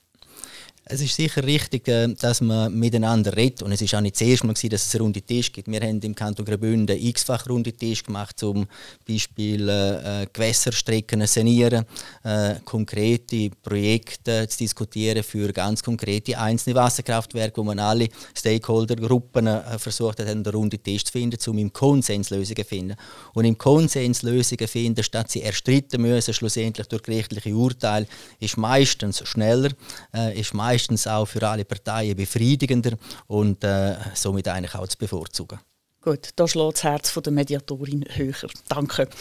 Es 0.85 0.99
ist 0.99 1.15
sicher 1.15 1.45
richtig, 1.45 1.87
äh, 1.87 2.09
dass 2.09 2.41
man 2.41 2.77
miteinander 2.77 3.37
redet. 3.37 3.63
Und 3.63 3.71
es 3.71 3.81
ist 3.81 3.95
auch 3.95 4.01
nicht 4.01 4.15
das 4.15 4.27
erste 4.27 4.47
Mal, 4.47 4.53
dass 4.53 4.85
es 4.85 4.93
einen 4.93 5.03
runden 5.03 5.25
Tisch 5.25 5.49
gibt. 5.49 5.71
Wir 5.71 5.79
haben 5.79 6.01
im 6.01 6.13
Kanton 6.13 6.45
Graubünden 6.45 6.97
x-fach 7.01 7.47
runde 7.47 7.71
Tisch 7.71 8.03
gemacht, 8.03 8.37
zum 8.37 8.67
Beispiel 9.07 9.69
äh, 9.69 10.27
Gewässerstrecken 10.33 11.25
sanieren, 11.25 11.85
äh, 12.25 12.55
konkrete 12.65 13.49
Projekte 13.61 14.45
zu 14.49 14.57
diskutieren 14.57 15.23
für 15.23 15.53
ganz 15.53 15.81
konkrete 15.81 16.37
einzelne 16.37 16.75
Wasserkraftwerke, 16.75 17.61
wo 17.61 17.63
man 17.63 17.79
alle 17.79 18.09
Stakeholdergruppen 18.35 19.47
äh, 19.47 19.79
versucht 19.79 20.19
hat, 20.19 20.27
einen 20.27 20.45
runden 20.45 20.83
Tisch 20.83 21.05
zu 21.05 21.13
finden, 21.13 21.39
um 21.47 21.57
im 21.59 21.71
Konsens 21.71 22.29
Lösungen 22.29 22.57
zu 22.57 22.65
finden. 22.65 22.97
Und 23.33 23.45
im 23.45 23.57
Konsens 23.57 24.21
Lösungen 24.21 24.59
zu 24.59 24.67
finden, 24.67 25.01
statt 25.01 25.31
sie 25.31 25.43
erstritten 25.43 26.01
müssen, 26.01 26.33
schlussendlich 26.33 26.87
durch 26.87 27.03
gerichtliche 27.03 27.55
Urteile, 27.55 28.05
ist 28.41 28.57
meistens 28.57 29.25
schneller, 29.25 29.69
äh, 30.13 30.37
ist 30.37 30.53
meistens 30.53 30.72
meistens 30.73 31.07
auch 31.07 31.25
für 31.25 31.47
alle 31.47 31.65
Parteien 31.65 32.15
befriedigender 32.15 32.97
und 33.27 33.63
äh, 33.63 33.95
somit 34.13 34.47
eigentlich 34.47 34.75
auch 34.75 34.87
zu 34.87 34.97
bevorzugen. 34.97 35.59
Gut, 36.01 36.29
da 36.35 36.47
schlägt 36.47 36.75
das 36.75 36.83
Herz 36.83 37.09
von 37.11 37.23
der 37.23 37.31
Mediatorin 37.31 38.05
höher. 38.09 38.49
Danke. 38.67 39.07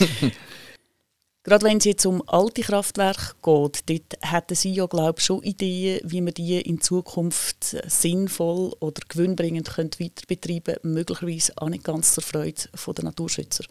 Gerade 1.45 1.65
wenn 1.65 1.79
es 1.79 1.85
jetzt 1.85 2.07
um 2.07 2.23
alte 2.29 2.63
Kraftwerke 2.63 3.35
geht, 3.43 3.83
dort 3.89 4.33
hätten 4.33 4.55
Sie 4.55 4.73
ja, 4.73 4.87
glaube 4.87 5.19
ich, 5.19 5.25
schon 5.25 5.43
Ideen, 5.43 6.01
wie 6.05 6.21
man 6.21 6.35
die 6.35 6.61
in 6.61 6.81
Zukunft 6.81 7.77
sinnvoll 7.89 8.73
oder 8.79 9.03
gewinnbringend 9.09 9.77
weiter 9.77 10.23
betreiben 10.29 10.77
können, 10.77 10.95
möglicherweise 10.95 11.53
auch 11.57 11.69
nicht 11.69 11.85
ganz 11.85 12.15
zur 12.15 12.23
Freude 12.23 12.63
der 12.87 13.05
Naturschützer. 13.05 13.65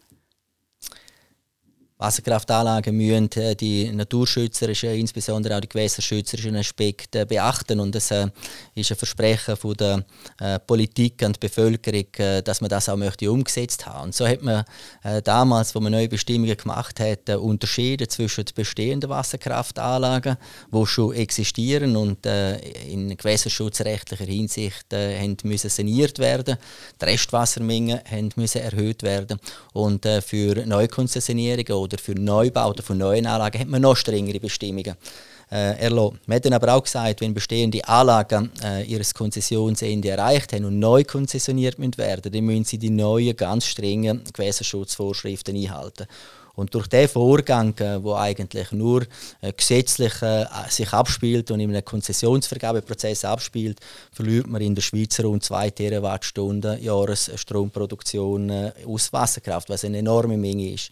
Wasserkraftanlagen 2.02 2.96
müssen 2.96 3.30
äh, 3.36 3.54
die 3.54 3.90
naturschützerischen, 3.92 4.90
insbesondere 4.90 5.56
auch 5.56 5.60
die 5.60 5.68
gewässerschützerischen 5.68 6.56
Aspekte 6.56 7.24
beachten. 7.26 7.78
Und 7.78 7.94
es 7.94 8.10
äh, 8.10 8.26
ist 8.74 8.90
ein 8.90 8.96
Versprechen 8.96 9.56
von 9.56 9.74
der 9.74 10.04
äh, 10.40 10.58
Politik 10.58 11.22
an 11.22 11.32
die 11.32 11.38
Bevölkerung, 11.38 12.06
äh, 12.18 12.42
dass 12.42 12.60
man 12.60 12.70
das 12.70 12.88
auch 12.88 12.96
möchte 12.96 13.30
umgesetzt 13.30 13.86
haben. 13.86 14.06
Und 14.06 14.14
so 14.14 14.26
hat 14.26 14.42
man 14.42 14.64
äh, 15.04 15.22
damals, 15.22 15.74
wo 15.74 15.80
man 15.80 15.92
neue 15.92 16.08
Bestimmungen 16.08 16.56
gemacht 16.56 16.98
hat, 16.98 17.28
äh, 17.28 17.36
unterschieden 17.36 18.08
zwischen 18.08 18.44
den 18.44 18.54
bestehenden 18.54 19.08
Wasserkraftanlagen, 19.08 20.36
die 20.72 20.86
schon 20.86 21.14
existieren 21.14 21.96
und 21.96 22.26
in 22.26 23.16
gewässerschutzrechtlicher 23.16 24.24
Hinsicht 24.24 24.86
haben 24.92 25.36
müssen 25.44 25.70
saniert 25.70 26.18
werden. 26.18 26.56
Die 27.00 27.04
Restwassermengen 27.04 28.00
müssen 28.36 28.60
erhöht 28.60 29.02
werden. 29.02 29.38
Und 29.72 30.06
für 30.06 30.66
Neukonzessionierungen 30.66 31.72
oder 31.72 31.91
für 31.98 32.14
Neubauten 32.14 32.84
von 32.84 32.98
neuen 32.98 33.26
Anlagen 33.26 33.60
hat 33.60 33.68
man 33.68 33.82
noch 33.82 33.96
strengere 33.96 34.40
Bestimmungen 34.40 34.96
äh, 35.50 35.78
erlassen. 35.78 36.18
Hat 36.30 36.44
dann 36.44 36.54
aber 36.54 36.74
auch 36.74 36.82
gesagt, 36.82 37.20
wenn 37.20 37.34
bestehende 37.34 37.86
Anlagen 37.86 38.50
äh, 38.64 38.84
ihr 38.84 39.02
Konzessionsende 39.14 40.08
erreicht 40.08 40.52
haben 40.52 40.64
und 40.64 40.78
neu 40.78 41.04
konzessioniert 41.04 41.78
werden, 41.98 42.32
dann 42.32 42.44
müssen 42.44 42.64
sie 42.64 42.78
die 42.78 42.90
neuen, 42.90 43.36
ganz 43.36 43.66
strengen 43.66 44.22
Gewässerschutzvorschriften 44.32 45.56
einhalten. 45.56 46.06
Und 46.54 46.74
durch 46.74 46.86
diesen 46.86 47.08
Vorgang, 47.08 47.76
äh, 47.78 48.02
wo 48.02 48.14
eigentlich 48.14 48.72
nur 48.72 49.06
äh, 49.40 49.52
gesetzlich 49.52 50.20
äh, 50.22 50.44
sich 50.68 50.92
abspielt 50.92 51.50
und 51.50 51.60
in 51.60 51.70
einem 51.70 51.84
Konzessionsvergabeprozess 51.84 53.24
abspielt, 53.24 53.80
verliert 54.12 54.46
man 54.46 54.60
in 54.60 54.74
der 54.74 54.82
Schweiz 54.82 55.18
rund 55.20 55.44
2 55.44 55.70
Terawattstunden 55.70 56.82
Jahresstromproduktion 56.82 58.50
äh, 58.50 58.72
aus 58.86 59.12
Wasserkraft, 59.12 59.70
was 59.70 59.84
eine 59.84 59.98
enorme 59.98 60.36
Menge 60.36 60.72
ist. 60.72 60.90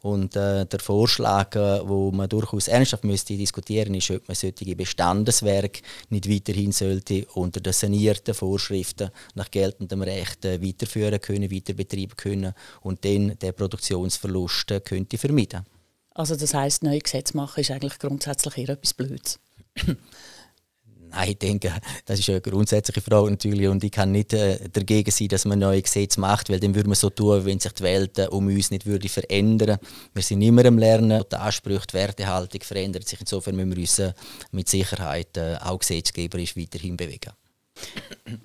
Und 0.00 0.36
äh, 0.36 0.64
der 0.64 0.78
Vorschlag, 0.78 1.56
äh, 1.56 1.86
wo 1.86 2.12
man 2.12 2.28
durchaus 2.28 2.68
ernsthaft 2.68 3.02
müsste 3.02 3.36
diskutieren, 3.36 3.94
ist, 3.94 4.10
ob 4.12 4.28
man 4.28 4.36
solche 4.36 4.76
Bestandeswerke 4.76 5.82
nicht 6.10 6.30
weiterhin 6.30 6.70
sollte 6.70 7.26
unter 7.34 7.60
den 7.60 7.72
sanierten 7.72 8.32
Vorschriften 8.32 9.10
nach 9.34 9.50
geltendem 9.50 10.02
Recht 10.02 10.44
äh, 10.44 10.62
weiterführen 10.62 11.20
können, 11.20 11.50
weiter 11.50 11.72
betreiben 11.72 12.16
können 12.16 12.54
und 12.82 13.04
dann 13.04 13.36
den 13.38 13.54
Produktionsverlust 13.54 14.70
äh, 14.70 14.80
könnte 14.80 15.18
vermeiden. 15.18 15.66
Also 16.14 16.36
das 16.36 16.54
heißt, 16.54 16.84
neue 16.84 17.00
Gesetze 17.00 17.36
machen 17.36 17.60
ist 17.60 17.70
eigentlich 17.70 17.98
grundsätzlich 17.98 18.56
eher 18.58 18.70
etwas 18.70 18.94
Blödes. 18.94 19.40
Nein, 21.10 21.30
ich 21.30 21.38
denke, 21.38 21.72
das 22.04 22.18
ist 22.20 22.28
eine 22.28 22.40
grundsätzliche 22.40 23.00
Frage 23.00 23.30
natürlich 23.30 23.68
und 23.68 23.82
ich 23.82 23.90
kann 23.90 24.12
nicht 24.12 24.32
äh, 24.32 24.68
dagegen 24.70 25.10
sein, 25.10 25.28
dass 25.28 25.44
man 25.44 25.58
neue 25.58 25.82
Gesetze 25.82 26.20
macht, 26.20 26.50
weil 26.50 26.60
dann 26.60 26.74
würde 26.74 26.88
man 26.88 26.96
so 26.96 27.10
tun, 27.10 27.44
wenn 27.44 27.60
sich 27.60 27.72
die 27.72 27.82
Welt 27.82 28.18
äh, 28.18 28.26
um 28.26 28.46
uns 28.46 28.70
nicht 28.70 28.86
würde 28.86 29.08
verändern. 29.08 29.78
Wir 30.12 30.22
sind 30.22 30.42
immer 30.42 30.64
am 30.64 30.78
Lernen, 30.78 31.22
die 31.30 31.36
Ansprüche, 31.36 31.86
die 31.88 31.94
Wertehaltung 31.94 32.60
verändert 32.62 33.08
sich. 33.08 33.20
Insofern 33.20 33.56
müssen 33.56 33.70
wir 33.70 33.78
uns 33.78 33.98
äh, 33.98 34.12
mit 34.52 34.68
Sicherheit 34.68 35.36
äh, 35.36 35.56
auch 35.62 35.78
gesetzgeberisch 35.78 36.56
weiterhin 36.56 36.96
bewegen. 36.96 37.32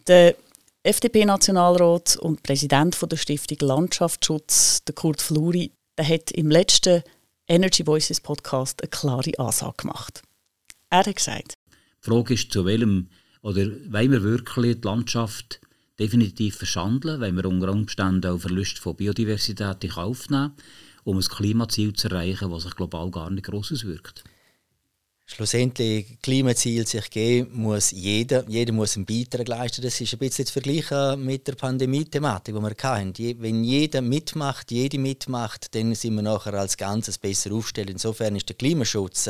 Der 0.08 0.36
FDP-Nationalrat 0.84 2.18
und 2.18 2.44
Präsident 2.44 2.96
von 2.96 3.10
der 3.10 3.18
Stiftung 3.18 3.58
Landschaftsschutz, 3.62 4.84
der 4.86 4.96
Kurt 4.96 5.22
Fluri, 5.22 5.72
der 5.98 6.08
hat 6.08 6.32
im 6.32 6.50
letzten 6.50 7.04
Energy 7.48 7.86
Voices 7.86 8.20
Podcast 8.22 8.82
eine 8.82 8.90
klare 8.90 9.32
Ansage 9.38 9.78
gemacht. 9.78 10.22
Er 10.90 11.00
hat 11.00 11.16
gesagt, 11.16 11.54
die 12.04 12.10
Frage 12.10 12.34
ist, 12.34 12.52
zu 12.52 12.66
welchem, 12.66 13.08
oder 13.42 13.66
wollen 13.66 14.12
wir 14.12 14.24
wirklich 14.24 14.82
die 14.82 14.88
Landschaft 14.88 15.62
definitiv 16.00 16.58
verschandeln, 16.58 17.22
wenn 17.22 17.36
wir 17.36 17.46
unter 17.46 17.72
Umständen 17.72 18.26
auch 18.26 18.40
Verluste 18.40 18.82
von 18.82 18.96
Biodiversität 18.96 19.84
in 19.84 19.92
Kauf 19.92 20.30
nehmen, 20.30 20.54
um 21.04 21.18
ein 21.18 21.24
Klimaziel 21.24 21.94
zu 21.94 22.10
erreichen, 22.10 22.52
das 22.52 22.64
sich 22.64 22.76
global 22.76 23.12
gar 23.12 23.30
nicht 23.30 23.46
gross 23.46 23.72
auswirkt? 23.72 24.24
Schlussendlich 25.26 26.20
Klimaziel 26.22 26.86
sich 26.86 27.10
geben 27.10 27.52
muss 27.54 27.92
jeder. 27.92 28.44
Jeder 28.48 28.74
muss 28.74 28.96
einen 28.96 29.06
Beitrag 29.06 29.48
leisten. 29.48 29.82
Das 29.82 30.00
ist 30.00 30.14
ein 30.14 30.20
bisschen 30.20 30.46
zu 30.46 30.54
vergleichen 30.54 31.24
mit 31.24 31.48
der 31.48 31.54
Pandemie-Thematik, 31.54 32.54
die 32.54 32.62
wir 32.62 32.76
hatten. 32.84 33.42
Wenn 33.42 33.64
jeder 33.64 34.02
mitmacht, 34.02 34.72
jede 34.72 35.00
mitmacht, 35.00 35.74
dann 35.76 35.96
sind 35.96 36.16
wir 36.16 36.22
nachher 36.22 36.54
als 36.54 36.78
Ganzes 36.78 37.18
besser 37.18 37.54
aufgestellt. 37.54 37.90
Insofern 37.90 38.36
ist 38.36 38.50
der 38.50 38.56
Klimaschutz 38.56 39.30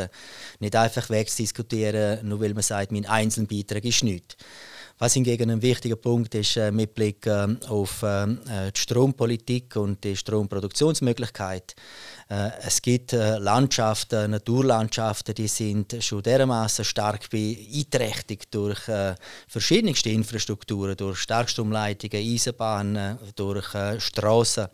nicht 0.59 0.75
einfach 0.75 1.09
wegzudiskutieren, 1.09 2.27
nur 2.27 2.41
weil 2.41 2.53
man 2.53 2.63
sagt, 2.63 2.91
mein 2.91 3.05
einzelner 3.05 3.47
Beitrag 3.47 3.85
ist 3.85 4.03
nichts. 4.03 4.35
Was 4.99 5.15
hingegen 5.15 5.49
ein 5.49 5.61
wichtiger 5.61 5.95
Punkt 5.95 6.35
ist 6.35 6.55
äh, 6.55 6.71
mit 6.71 6.93
Blick 6.93 7.25
äh, 7.25 7.47
auf 7.67 8.03
äh, 8.03 8.27
die 8.71 8.79
Strompolitik 8.79 9.75
und 9.75 10.03
die 10.03 10.15
Stromproduktionsmöglichkeit. 10.15 11.75
Äh, 12.33 12.51
es 12.65 12.81
gibt 12.81 13.13
äh, 13.13 13.37
Landschaften, 13.37 14.31
Naturlandschaften, 14.31 15.35
die 15.35 15.47
sind 15.47 15.95
schon 15.99 16.23
dermaßen 16.23 16.83
stark 16.83 17.29
beeinträchtigt 17.29 18.47
durch 18.55 18.87
äh, 18.87 19.13
verschiedenste 19.47 20.09
Infrastrukturen, 20.09 20.97
durch 20.97 21.19
Starkstromleitungen, 21.19 22.17
Eisenbahnen, 22.17 23.19
durch 23.35 23.67
Straßen, 23.99 24.67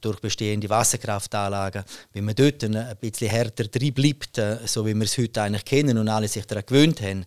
durch 0.00 0.20
bestehende 0.20 0.68
Wasserkraftanlagen. 0.68 1.84
Wenn 2.12 2.24
man 2.24 2.34
dort 2.34 2.64
ein 2.64 2.96
bisschen 3.00 3.28
härter 3.28 3.64
drin 3.64 3.92
bleibt, 3.92 4.40
so 4.64 4.86
wie 4.86 4.94
wir 4.94 5.04
es 5.04 5.18
heute 5.18 5.42
eigentlich 5.42 5.64
kennen 5.64 5.98
und 5.98 6.08
alle 6.08 6.28
sich 6.28 6.46
daran 6.46 6.64
gewöhnt 6.66 7.00
haben, 7.02 7.24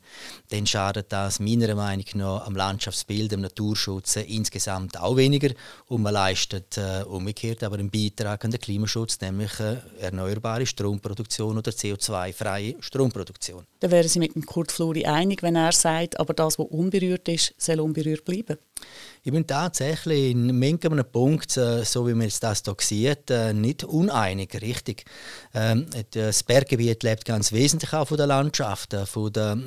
dann 0.49 0.65
schadet 0.65 1.11
das 1.11 1.39
meiner 1.39 1.73
Meinung 1.75 2.05
nach 2.15 2.47
am 2.47 2.55
Landschaftsbild, 2.55 3.33
am 3.33 3.41
Naturschutz 3.41 4.15
insgesamt 4.15 4.99
auch 4.99 5.15
weniger 5.15 5.53
und 5.87 6.01
man 6.01 6.13
leistet 6.13 6.79
umgekehrt 7.07 7.63
aber 7.63 7.77
einen 7.77 7.91
Beitrag 7.91 8.43
an 8.45 8.51
den 8.51 8.59
Klimaschutz, 8.59 9.17
nämlich 9.33 9.59
äh, 9.59 9.77
erneuerbare 9.99 10.65
Stromproduktion 10.65 11.57
oder 11.57 11.71
CO2-freie 11.71 12.75
Stromproduktion. 12.79 13.65
Dann 13.83 13.91
wären 13.91 14.07
Sie 14.07 14.19
mit 14.19 14.33
dem 14.33 14.45
Kurt 14.45 14.71
Fluri 14.71 15.03
einig, 15.05 15.43
wenn 15.43 15.57
er 15.57 15.73
sagt, 15.73 16.17
aber 16.17 16.33
das, 16.33 16.57
was 16.57 16.67
unberührt 16.67 17.27
ist, 17.27 17.53
soll 17.57 17.81
unberührt 17.81 18.23
bleiben. 18.23 18.57
Ich 19.25 19.31
bin 19.31 19.47
tatsächlich 19.47 20.31
in 20.31 20.59
manchem 20.59 21.01
Punkt, 21.09 21.55
äh, 21.55 21.85
so 21.85 22.05
wie 22.05 22.13
man 22.13 22.29
das 22.41 22.61
hier 22.63 22.75
sieht, 22.79 23.29
äh, 23.29 23.53
nicht 23.53 23.85
uneinig, 23.85 24.61
richtig. 24.61 25.05
Ähm, 25.53 25.85
das 26.11 26.43
Berggebiet 26.43 27.03
lebt 27.03 27.23
ganz 27.23 27.53
wesentlich 27.53 27.93
auch 27.93 28.07
von 28.07 28.17
der 28.17 28.27
Landschaft, 28.27 28.93
äh, 28.93 29.05
von 29.05 29.31
der 29.31 29.57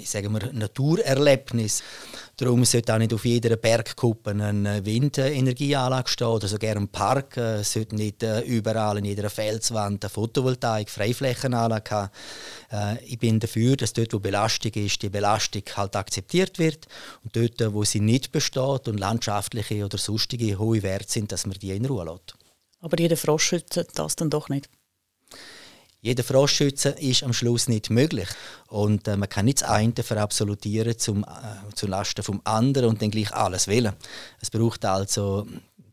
ich 0.00 0.28
mal, 0.30 0.50
Naturerlebnis. 0.54 1.82
Darum 2.38 2.64
sollte 2.64 2.94
auch 2.94 2.98
nicht 2.98 3.12
auf 3.12 3.26
jeder 3.26 3.56
Bergkuppe 3.56 4.30
eine 4.30 4.84
Windenergieanlage 4.84 6.08
stehen 6.08 6.28
oder 6.28 6.48
sogar 6.48 6.76
ein 6.76 6.88
Park. 6.88 7.36
Es 7.36 7.74
sollte 7.74 7.94
nicht 7.94 8.24
überall 8.46 8.96
in 8.96 9.04
jeder 9.04 9.28
Felswand 9.28 10.02
eine 10.02 10.10
Photovoltaik, 10.10 10.88
Freiflächenanlage 10.88 11.90
haben. 11.90 12.98
Ich 13.04 13.18
bin 13.18 13.38
dafür, 13.38 13.61
dass 13.70 13.92
dort, 13.92 14.12
wo 14.12 14.18
Belastung 14.18 14.72
ist, 14.72 15.02
die 15.02 15.08
Belastung 15.08 15.62
halt 15.76 15.96
akzeptiert 15.96 16.58
wird 16.58 16.86
und 17.24 17.36
dort, 17.36 17.74
wo 17.74 17.84
sie 17.84 18.00
nicht 18.00 18.32
besteht 18.32 18.88
und 18.88 18.98
landschaftliche 18.98 19.84
oder 19.84 19.98
sonstige 19.98 20.58
hohe 20.58 20.82
Werte 20.82 21.10
sind, 21.10 21.32
dass 21.32 21.46
man 21.46 21.58
die 21.58 21.70
in 21.70 21.86
Ruhe 21.86 22.04
lässt. 22.04 22.34
Aber 22.80 22.98
jeder 22.98 23.16
Frosch 23.16 23.44
schützt 23.44 23.80
das 23.94 24.16
dann 24.16 24.30
doch 24.30 24.48
nicht? 24.48 24.68
Jeder 26.04 26.24
Froschschütze 26.24 26.88
ist 26.88 27.22
am 27.22 27.32
Schluss 27.32 27.68
nicht 27.68 27.88
möglich. 27.88 28.28
Und 28.66 29.06
äh, 29.06 29.16
man 29.16 29.28
kann 29.28 29.44
nicht 29.44 29.62
das 29.62 29.70
eine 29.70 29.94
verabsolutieren 29.94 30.98
zum, 30.98 31.22
äh, 31.22 31.74
zu 31.76 31.86
Lasten 31.86 32.24
vom 32.24 32.40
anderen 32.42 32.88
und 32.88 33.00
dann 33.00 33.12
gleich 33.12 33.32
alles 33.32 33.68
wählen. 33.68 33.92
Es 34.40 34.50
braucht 34.50 34.84
also, 34.84 35.46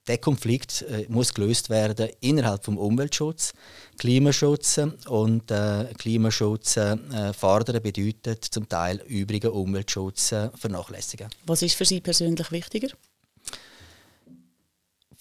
der 0.09 0.17
Konflikt 0.17 0.81
äh, 0.81 1.05
muss 1.07 1.33
gelöst 1.33 1.69
werden 1.69 2.09
innerhalb 2.19 2.65
vom 2.65 2.77
Umweltschutz. 2.77 3.53
Klimaschutz 3.97 4.79
und 5.07 5.51
äh, 5.51 5.85
Klimaschutz 5.97 6.77
äh, 6.77 6.97
fordern 7.33 7.81
bedeutet 7.81 8.43
zum 8.43 8.67
Teil 8.67 9.01
übrigen 9.07 9.51
Umweltschutz 9.51 10.33
vernachlässigen. 10.55 11.29
Was 11.45 11.61
ist 11.61 11.75
für 11.75 11.85
Sie 11.85 12.01
persönlich 12.01 12.51
wichtiger? 12.51 12.89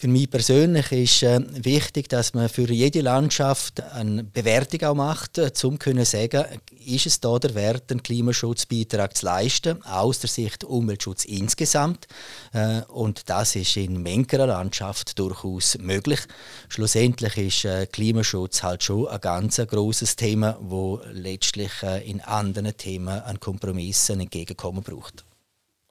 Für 0.00 0.06
mich 0.06 0.30
persönlich 0.30 0.92
ist 0.92 1.24
äh, 1.24 1.40
wichtig, 1.64 2.08
dass 2.08 2.32
man 2.32 2.48
für 2.48 2.70
jede 2.70 3.00
Landschaft 3.00 3.82
eine 3.82 4.22
Bewertung 4.22 4.84
auch 4.84 4.94
macht, 4.94 5.38
äh, 5.38 5.50
um 5.64 5.80
zu 5.80 6.04
sagen, 6.04 6.44
ist 6.86 7.06
es 7.06 7.18
da 7.18 7.36
der 7.40 7.56
Wert, 7.56 7.90
einen 7.90 8.04
Klimaschutzbeitrag 8.04 9.16
zu 9.16 9.26
leisten, 9.26 9.82
aus 9.82 10.20
der 10.20 10.30
Sicht 10.30 10.62
Umweltschutz 10.62 11.24
insgesamt. 11.24 12.06
Äh, 12.52 12.82
und 12.82 13.28
das 13.28 13.56
ist 13.56 13.76
in 13.76 14.00
mancher 14.00 14.46
Landschaft 14.46 15.18
durchaus 15.18 15.76
möglich. 15.78 16.20
Schlussendlich 16.68 17.36
ist 17.36 17.64
äh, 17.64 17.86
Klimaschutz 17.86 18.62
halt 18.62 18.84
schon 18.84 19.08
ein 19.08 19.20
ganz 19.20 19.56
großes 19.56 20.14
Thema, 20.14 20.58
wo 20.60 21.00
letztlich 21.10 21.72
äh, 21.82 22.08
in 22.08 22.20
anderen 22.20 22.76
Themen 22.76 23.08
an 23.08 23.40
Kompromissen 23.40 24.20
entgegenkommen 24.20 24.84
braucht. 24.84 25.24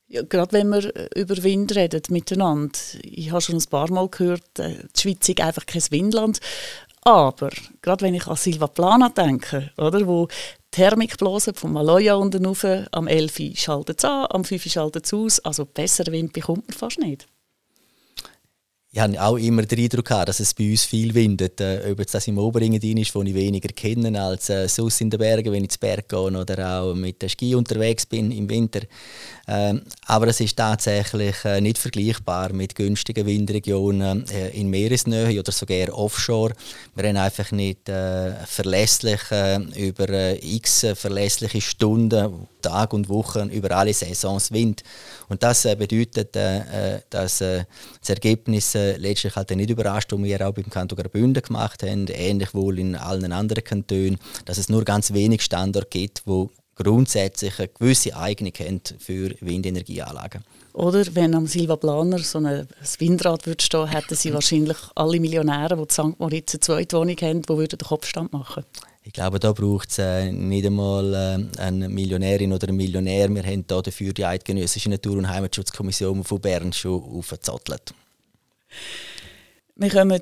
Ja, 0.10 0.22
gerade 0.22 0.54
wenn 0.54 0.70
wir 0.70 0.96
äh, 0.96 1.10
über 1.20 1.42
Wind 1.44 1.76
reden 1.76 2.02
miteinander. 2.10 2.80
Ich 3.04 3.32
habe 3.32 3.42
schon 3.42 3.58
ein 3.58 3.70
paar 3.70 3.92
Mal 3.92 4.08
gehört, 4.08 4.60
äh, 4.60 4.76
die 4.96 5.02
Schweiz 5.02 5.28
ist 5.28 5.42
einfach 5.42 5.66
kein 5.66 5.84
Windland. 5.90 6.40
Aber 7.02 7.50
gerade 7.82 8.06
wenn 8.06 8.14
ich 8.14 8.28
an 8.28 8.36
Silva 8.36 8.68
Plana 8.68 9.10
denke, 9.10 9.72
oder, 9.78 10.06
wo 10.08 10.28
Thermik 10.72 11.18
blasen 11.18 11.56
vom 11.56 11.74
Maloja 11.74 12.16
unten 12.16 12.46
rauf, 12.46 12.66
am 12.92 13.08
11 13.08 13.58
schaltet 13.58 14.00
es 14.00 14.06
an, 14.06 14.28
am 14.30 14.44
5 14.44 14.64
schaltet 14.72 15.06
es 15.06 15.14
aus. 15.14 15.40
Also 15.42 15.66
besseren 15.66 16.14
Wind 16.14 16.34
bekommt 16.34 16.68
man 16.68 16.78
fast 16.78 17.00
nicht 17.00 17.28
ich 18.90 19.00
habe 19.02 19.22
auch 19.22 19.38
immer 19.38 19.64
den 19.64 19.80
Eindruck 19.80 20.06
gehabt, 20.06 20.30
dass 20.30 20.40
es 20.40 20.54
bei 20.54 20.72
uns 20.72 20.86
viel 20.86 21.14
windet. 21.14 21.60
Äh, 21.60 21.92
ob 21.92 22.08
das 22.08 22.28
im 22.28 22.38
Oberengadin 22.38 22.98
ist, 22.98 23.14
wo 23.14 23.22
ich 23.22 23.34
weniger 23.34 23.68
kenne 23.70 24.20
als 24.22 24.50
äh, 24.50 24.68
sonst 24.70 25.02
in 25.02 25.10
den 25.10 25.20
Bergen, 25.20 25.52
wenn 25.52 25.64
ich 25.64 25.72
ins 25.72 25.78
Berg 25.78 26.08
gehe 26.08 26.20
oder 26.20 26.80
auch 26.82 26.94
mit 26.96 27.22
der 27.22 27.28
Ski 27.28 27.54
unterwegs 27.54 28.06
bin 28.06 28.32
im 28.32 28.50
Winter. 28.50 28.82
Ähm, 29.50 29.82
aber 30.06 30.28
es 30.28 30.40
ist 30.40 30.58
tatsächlich 30.58 31.36
äh, 31.44 31.60
nicht 31.60 31.78
vergleichbar 31.78 32.54
mit 32.54 32.76
günstigen 32.76 33.26
Windregionen 33.26 34.26
äh, 34.30 34.50
in 34.50 34.70
Meeresnähe 34.70 35.40
oder 35.40 35.52
sogar 35.52 35.94
offshore. 35.94 36.54
Wir 36.96 37.10
haben 37.10 37.18
einfach 37.18 37.52
nicht 37.52 37.90
äh, 37.90 38.34
verlässlich 38.46 39.22
äh, 39.32 39.58
über 39.88 40.10
äh, 40.10 40.56
x 40.56 40.86
verlässliche 40.96 41.62
Stunden, 41.62 42.48
Tage 42.62 42.96
und 42.96 43.10
Wochen 43.10 43.50
über 43.50 43.72
alle 43.72 43.94
Saisons 43.94 44.52
Wind. 44.52 44.84
Und 45.30 45.44
das 45.44 45.64
bedeutet, 45.64 46.36
dass 47.10 47.38
das 47.40 48.10
Ergebnis 48.10 48.77
letztlich 48.98 49.36
halt 49.36 49.50
nicht 49.52 49.70
überrascht, 49.70 50.12
was 50.12 50.22
wir 50.22 50.48
auch 50.48 50.54
beim 50.54 50.70
Kanton 50.70 50.98
Graubünden 50.98 51.44
gemacht 51.44 51.84
haben, 51.84 52.08
ähnlich 52.08 52.54
wohl 52.54 52.80
in 52.80 52.96
allen 52.96 53.32
anderen 53.32 53.64
Kantonen, 53.64 54.18
dass 54.46 54.58
es 54.58 54.70
nur 54.70 54.84
ganz 54.84 55.14
wenig 55.14 55.42
Standorte 55.42 55.88
gibt, 55.90 56.24
wo 56.26 56.50
grundsätzlich 56.76 57.60
eine 57.60 57.70
gewisse 57.70 58.16
Eignung 58.16 58.54
haben 58.60 58.82
für 59.00 59.34
Windenergieanlagen. 59.42 60.44
Oder 60.74 61.04
wenn 61.16 61.34
am 61.34 61.48
Silva 61.48 61.76
Planer 61.76 62.20
so 62.20 62.38
ein 62.38 62.68
Windrad 63.00 63.48
würde 63.48 63.64
stehen, 63.64 63.88
hätten 63.88 64.16
sie 64.16 64.32
wahrscheinlich 64.32 64.78
alle 64.94 65.20
Millionäre, 65.20 65.76
die 65.76 65.82
in 65.82 65.90
St. 65.90 66.20
Moritz 66.20 66.54
eine 66.54 66.60
Zweitwohnung 66.60 67.18
haben, 67.18 67.42
die 67.42 67.50
würden 67.50 67.80
den 67.80 67.88
Kopfstand 67.88 68.32
machen 68.32 68.64
ich 69.08 69.14
glaube, 69.14 69.40
da 69.40 69.54
braucht 69.54 69.90
es 69.90 70.00
äh, 70.00 70.34
nicht 70.34 70.66
einmal 70.66 71.14
äh, 71.14 71.62
eine 71.62 71.88
Millionärin 71.88 72.52
oder 72.52 72.68
einen 72.68 72.76
Millionär. 72.76 73.34
Wir 73.34 73.44
haben 73.44 73.66
da 73.66 73.82
dafür 73.82 74.12
die 74.12 74.26
Eidgenössische 74.26 74.90
Natur- 74.90 75.18
und 75.18 75.30
Heimatschutzkommission 75.30 76.26
von 76.26 76.42
Bern 76.42 76.74
schon 76.74 77.02
aufgezottelt. 77.02 77.94
Wir 79.76 79.90
kommen 79.90 80.22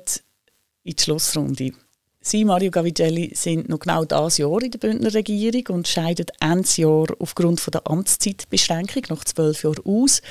in 0.84 0.94
die 0.96 1.02
Schlussrunde. 1.02 1.72
Sie, 2.20 2.44
Mario 2.44 2.72
Gavigelli, 2.72 3.32
sind 3.36 3.68
noch 3.68 3.78
genau 3.78 4.04
das 4.04 4.38
Jahr 4.38 4.60
in 4.60 4.72
der 4.72 4.80
Bündner 4.80 5.14
Regierung 5.14 5.76
und 5.76 5.86
scheiden 5.86 6.26
Ende 6.40 6.68
Jahr 6.74 7.06
aufgrund 7.20 7.62
der 7.72 7.86
Amtszeitbeschränkung 7.86 9.04
nach 9.10 9.24
zwölf 9.24 9.62
Jahren 9.62 9.84
aus. 9.84 10.22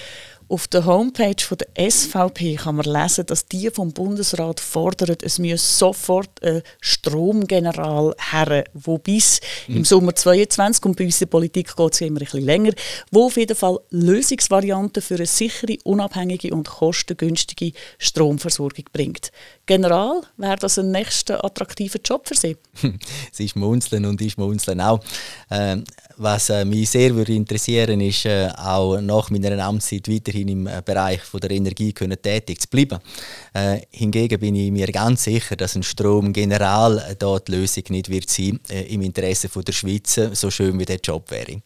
Auf 0.47 0.67
der 0.67 0.85
Homepage 0.85 1.43
von 1.43 1.57
der 1.57 1.89
SVP 1.89 2.55
kann 2.55 2.75
man 2.75 2.85
lesen, 2.85 3.25
dass 3.25 3.47
die 3.47 3.71
vom 3.71 3.91
Bundesrat 3.93 4.59
fordern, 4.59 5.17
es 5.23 5.39
müsse 5.39 5.65
sofort 5.65 6.43
ein 6.43 6.61
Stromgeneral 6.81 8.15
her, 8.31 8.63
wo 8.75 8.99
bis 8.99 9.41
mhm. 9.67 9.77
im 9.77 9.85
Sommer 9.85 10.15
2022, 10.15 10.85
und 10.85 10.97
bei 10.97 11.05
uns 11.05 11.15
in 11.15 11.25
der 11.25 11.31
Politik 11.31 11.75
geht 11.75 11.93
es 11.93 12.01
immer 12.01 12.19
ein 12.21 12.25
bisschen 12.25 12.45
länger, 12.45 12.73
wo 13.09 13.25
auf 13.25 13.37
jeden 13.37 13.55
Fall 13.55 13.79
Lösungsvarianten 13.89 15.01
für 15.01 15.15
eine 15.15 15.25
sichere, 15.25 15.77
unabhängige 15.83 16.53
und 16.53 16.67
kostengünstige 16.69 17.71
Stromversorgung 17.97 18.85
bringt. 18.93 19.31
General, 19.65 20.21
wäre 20.37 20.57
das 20.57 20.77
ein 20.77 20.91
nächster 20.91 21.43
attraktiver 21.43 21.99
Job 22.05 22.27
für 22.27 22.35
Sie? 22.35 22.55
Sie 23.31 23.49
schmunzeln 23.49 24.05
und 24.05 24.21
ich 24.21 24.33
schmunzeln 24.33 24.79
auch. 24.79 24.99
Ähm, 25.49 25.85
was 26.17 26.49
äh, 26.49 26.65
mich 26.65 26.89
sehr 26.89 27.15
würde 27.15 27.33
interessieren 27.33 27.99
ist, 28.01 28.25
äh, 28.25 28.49
auch 28.57 28.99
nach 29.01 29.29
meiner 29.29 29.63
Amtszeit 29.63 30.07
weiterhin 30.09 30.47
im 30.47 30.67
äh, 30.67 30.81
Bereich 30.83 31.21
von 31.21 31.39
der 31.39 31.51
Energie 31.51 31.93
können 31.93 32.21
tätig 32.21 32.61
zu 32.61 32.67
bleiben. 32.69 32.99
Äh, 33.53 33.81
hingegen 33.91 34.39
bin 34.39 34.55
ich 34.55 34.71
mir 34.71 34.87
ganz 34.87 35.23
sicher, 35.23 35.55
dass 35.55 35.75
ein 35.75 35.83
Stromgeneral 35.83 36.99
äh, 36.99 37.15
dort 37.15 37.47
die 37.47 37.53
Lösung 37.53 37.83
nicht 37.89 38.09
wird 38.09 38.29
sein 38.29 38.59
äh, 38.69 38.93
im 38.93 39.01
Interesse 39.01 39.49
von 39.49 39.63
der 39.63 39.73
Schweiz, 39.73 40.19
so 40.33 40.49
schön 40.49 40.79
wie 40.79 40.85
der 40.85 40.99
Job 41.03 41.29
wäre. 41.31 41.61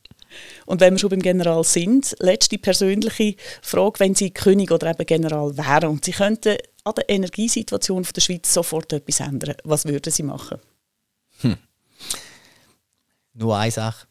Und 0.66 0.82
wenn 0.82 0.94
wir 0.94 1.00
schon 1.00 1.10
beim 1.10 1.22
General 1.22 1.64
sind, 1.64 2.16
letzte 2.20 2.58
persönliche 2.58 3.36
Frage, 3.62 4.00
wenn 4.00 4.16
Sie 4.16 4.32
König 4.32 4.72
oder 4.72 4.92
eben 4.92 5.06
General 5.06 5.58
wären 5.58 5.90
und 5.90 6.06
Sie 6.06 6.12
könnten 6.12 6.58
an 6.84 6.94
der 6.96 7.10
Energiesituation 7.10 8.06
der 8.16 8.22
Schweiz 8.22 8.54
sofort 8.54 8.94
etwas 8.94 9.20
ändern, 9.20 9.56
was 9.64 9.86
würden 9.86 10.12
Sie 10.12 10.24
machen? 10.24 10.60
Hm. 11.42 11.58
Nur 13.34 13.58
eine 13.58 13.72
Sache. 13.72 14.09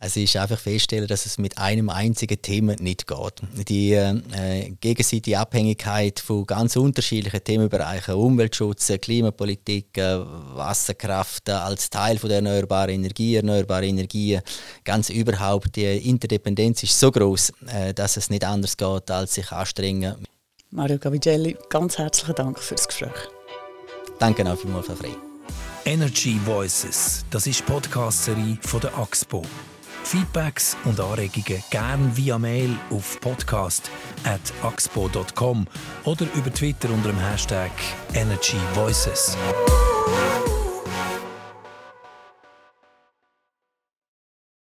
Es 0.00 0.16
ist 0.16 0.36
einfach 0.36 0.60
feststellen, 0.60 1.08
dass 1.08 1.26
es 1.26 1.38
mit 1.38 1.58
einem 1.58 1.90
einzigen 1.90 2.40
Thema 2.40 2.76
nicht 2.78 3.08
geht. 3.08 3.68
Die 3.68 3.94
äh, 3.94 4.70
gegenseitige 4.80 5.40
Abhängigkeit 5.40 6.20
von 6.20 6.46
ganz 6.46 6.76
unterschiedlichen 6.76 7.42
Themenbereichen, 7.42 8.14
Umweltschutz, 8.14 8.92
Klimapolitik, 9.00 9.98
äh, 9.98 10.20
Wasserkraft 10.54 11.48
äh, 11.48 11.52
als 11.52 11.90
Teil 11.90 12.16
von 12.16 12.28
der 12.28 12.36
erneuerbaren 12.36 12.90
Energie, 12.90 13.34
erneuerbare 13.34 13.86
Energien, 13.86 14.40
ganz 14.84 15.10
überhaupt 15.10 15.74
die 15.74 16.08
Interdependenz 16.08 16.84
ist 16.84 16.98
so 16.98 17.10
groß, 17.10 17.52
äh, 17.66 17.92
dass 17.92 18.16
es 18.16 18.30
nicht 18.30 18.44
anders 18.44 18.76
geht, 18.76 19.10
als 19.10 19.34
sich 19.34 19.50
anstrengen. 19.50 20.14
Mario 20.70 20.98
Gavigelli, 20.98 21.56
ganz 21.70 21.98
herzlichen 21.98 22.36
Dank 22.36 22.60
für 22.60 22.76
das 22.76 22.86
Gespräch. 22.86 23.10
Danke 24.20 24.48
auch 24.48 24.56
vielmals, 24.56 24.86
Frau 24.86 24.94
Frey. 24.94 25.16
Energy 25.84 26.38
Voices, 26.44 27.24
das 27.30 27.48
ist 27.48 27.60
die 27.60 27.64
Podcast-Serie 27.64 28.58
von 28.62 28.80
der 28.80 28.96
AXPO. 28.96 29.42
Feedbacks 30.08 30.76
und 30.86 30.98
Anregungen 31.00 31.62
gern 31.68 32.16
via 32.16 32.38
Mail 32.38 32.74
auf 32.88 33.20
podcast.axpo.com 33.20 35.66
oder 36.04 36.26
über 36.34 36.50
Twitter 36.50 36.88
unter 36.88 37.10
dem 37.10 37.18
Hashtag 37.18 37.72
Energy 38.14 38.56
Voices. 38.72 39.36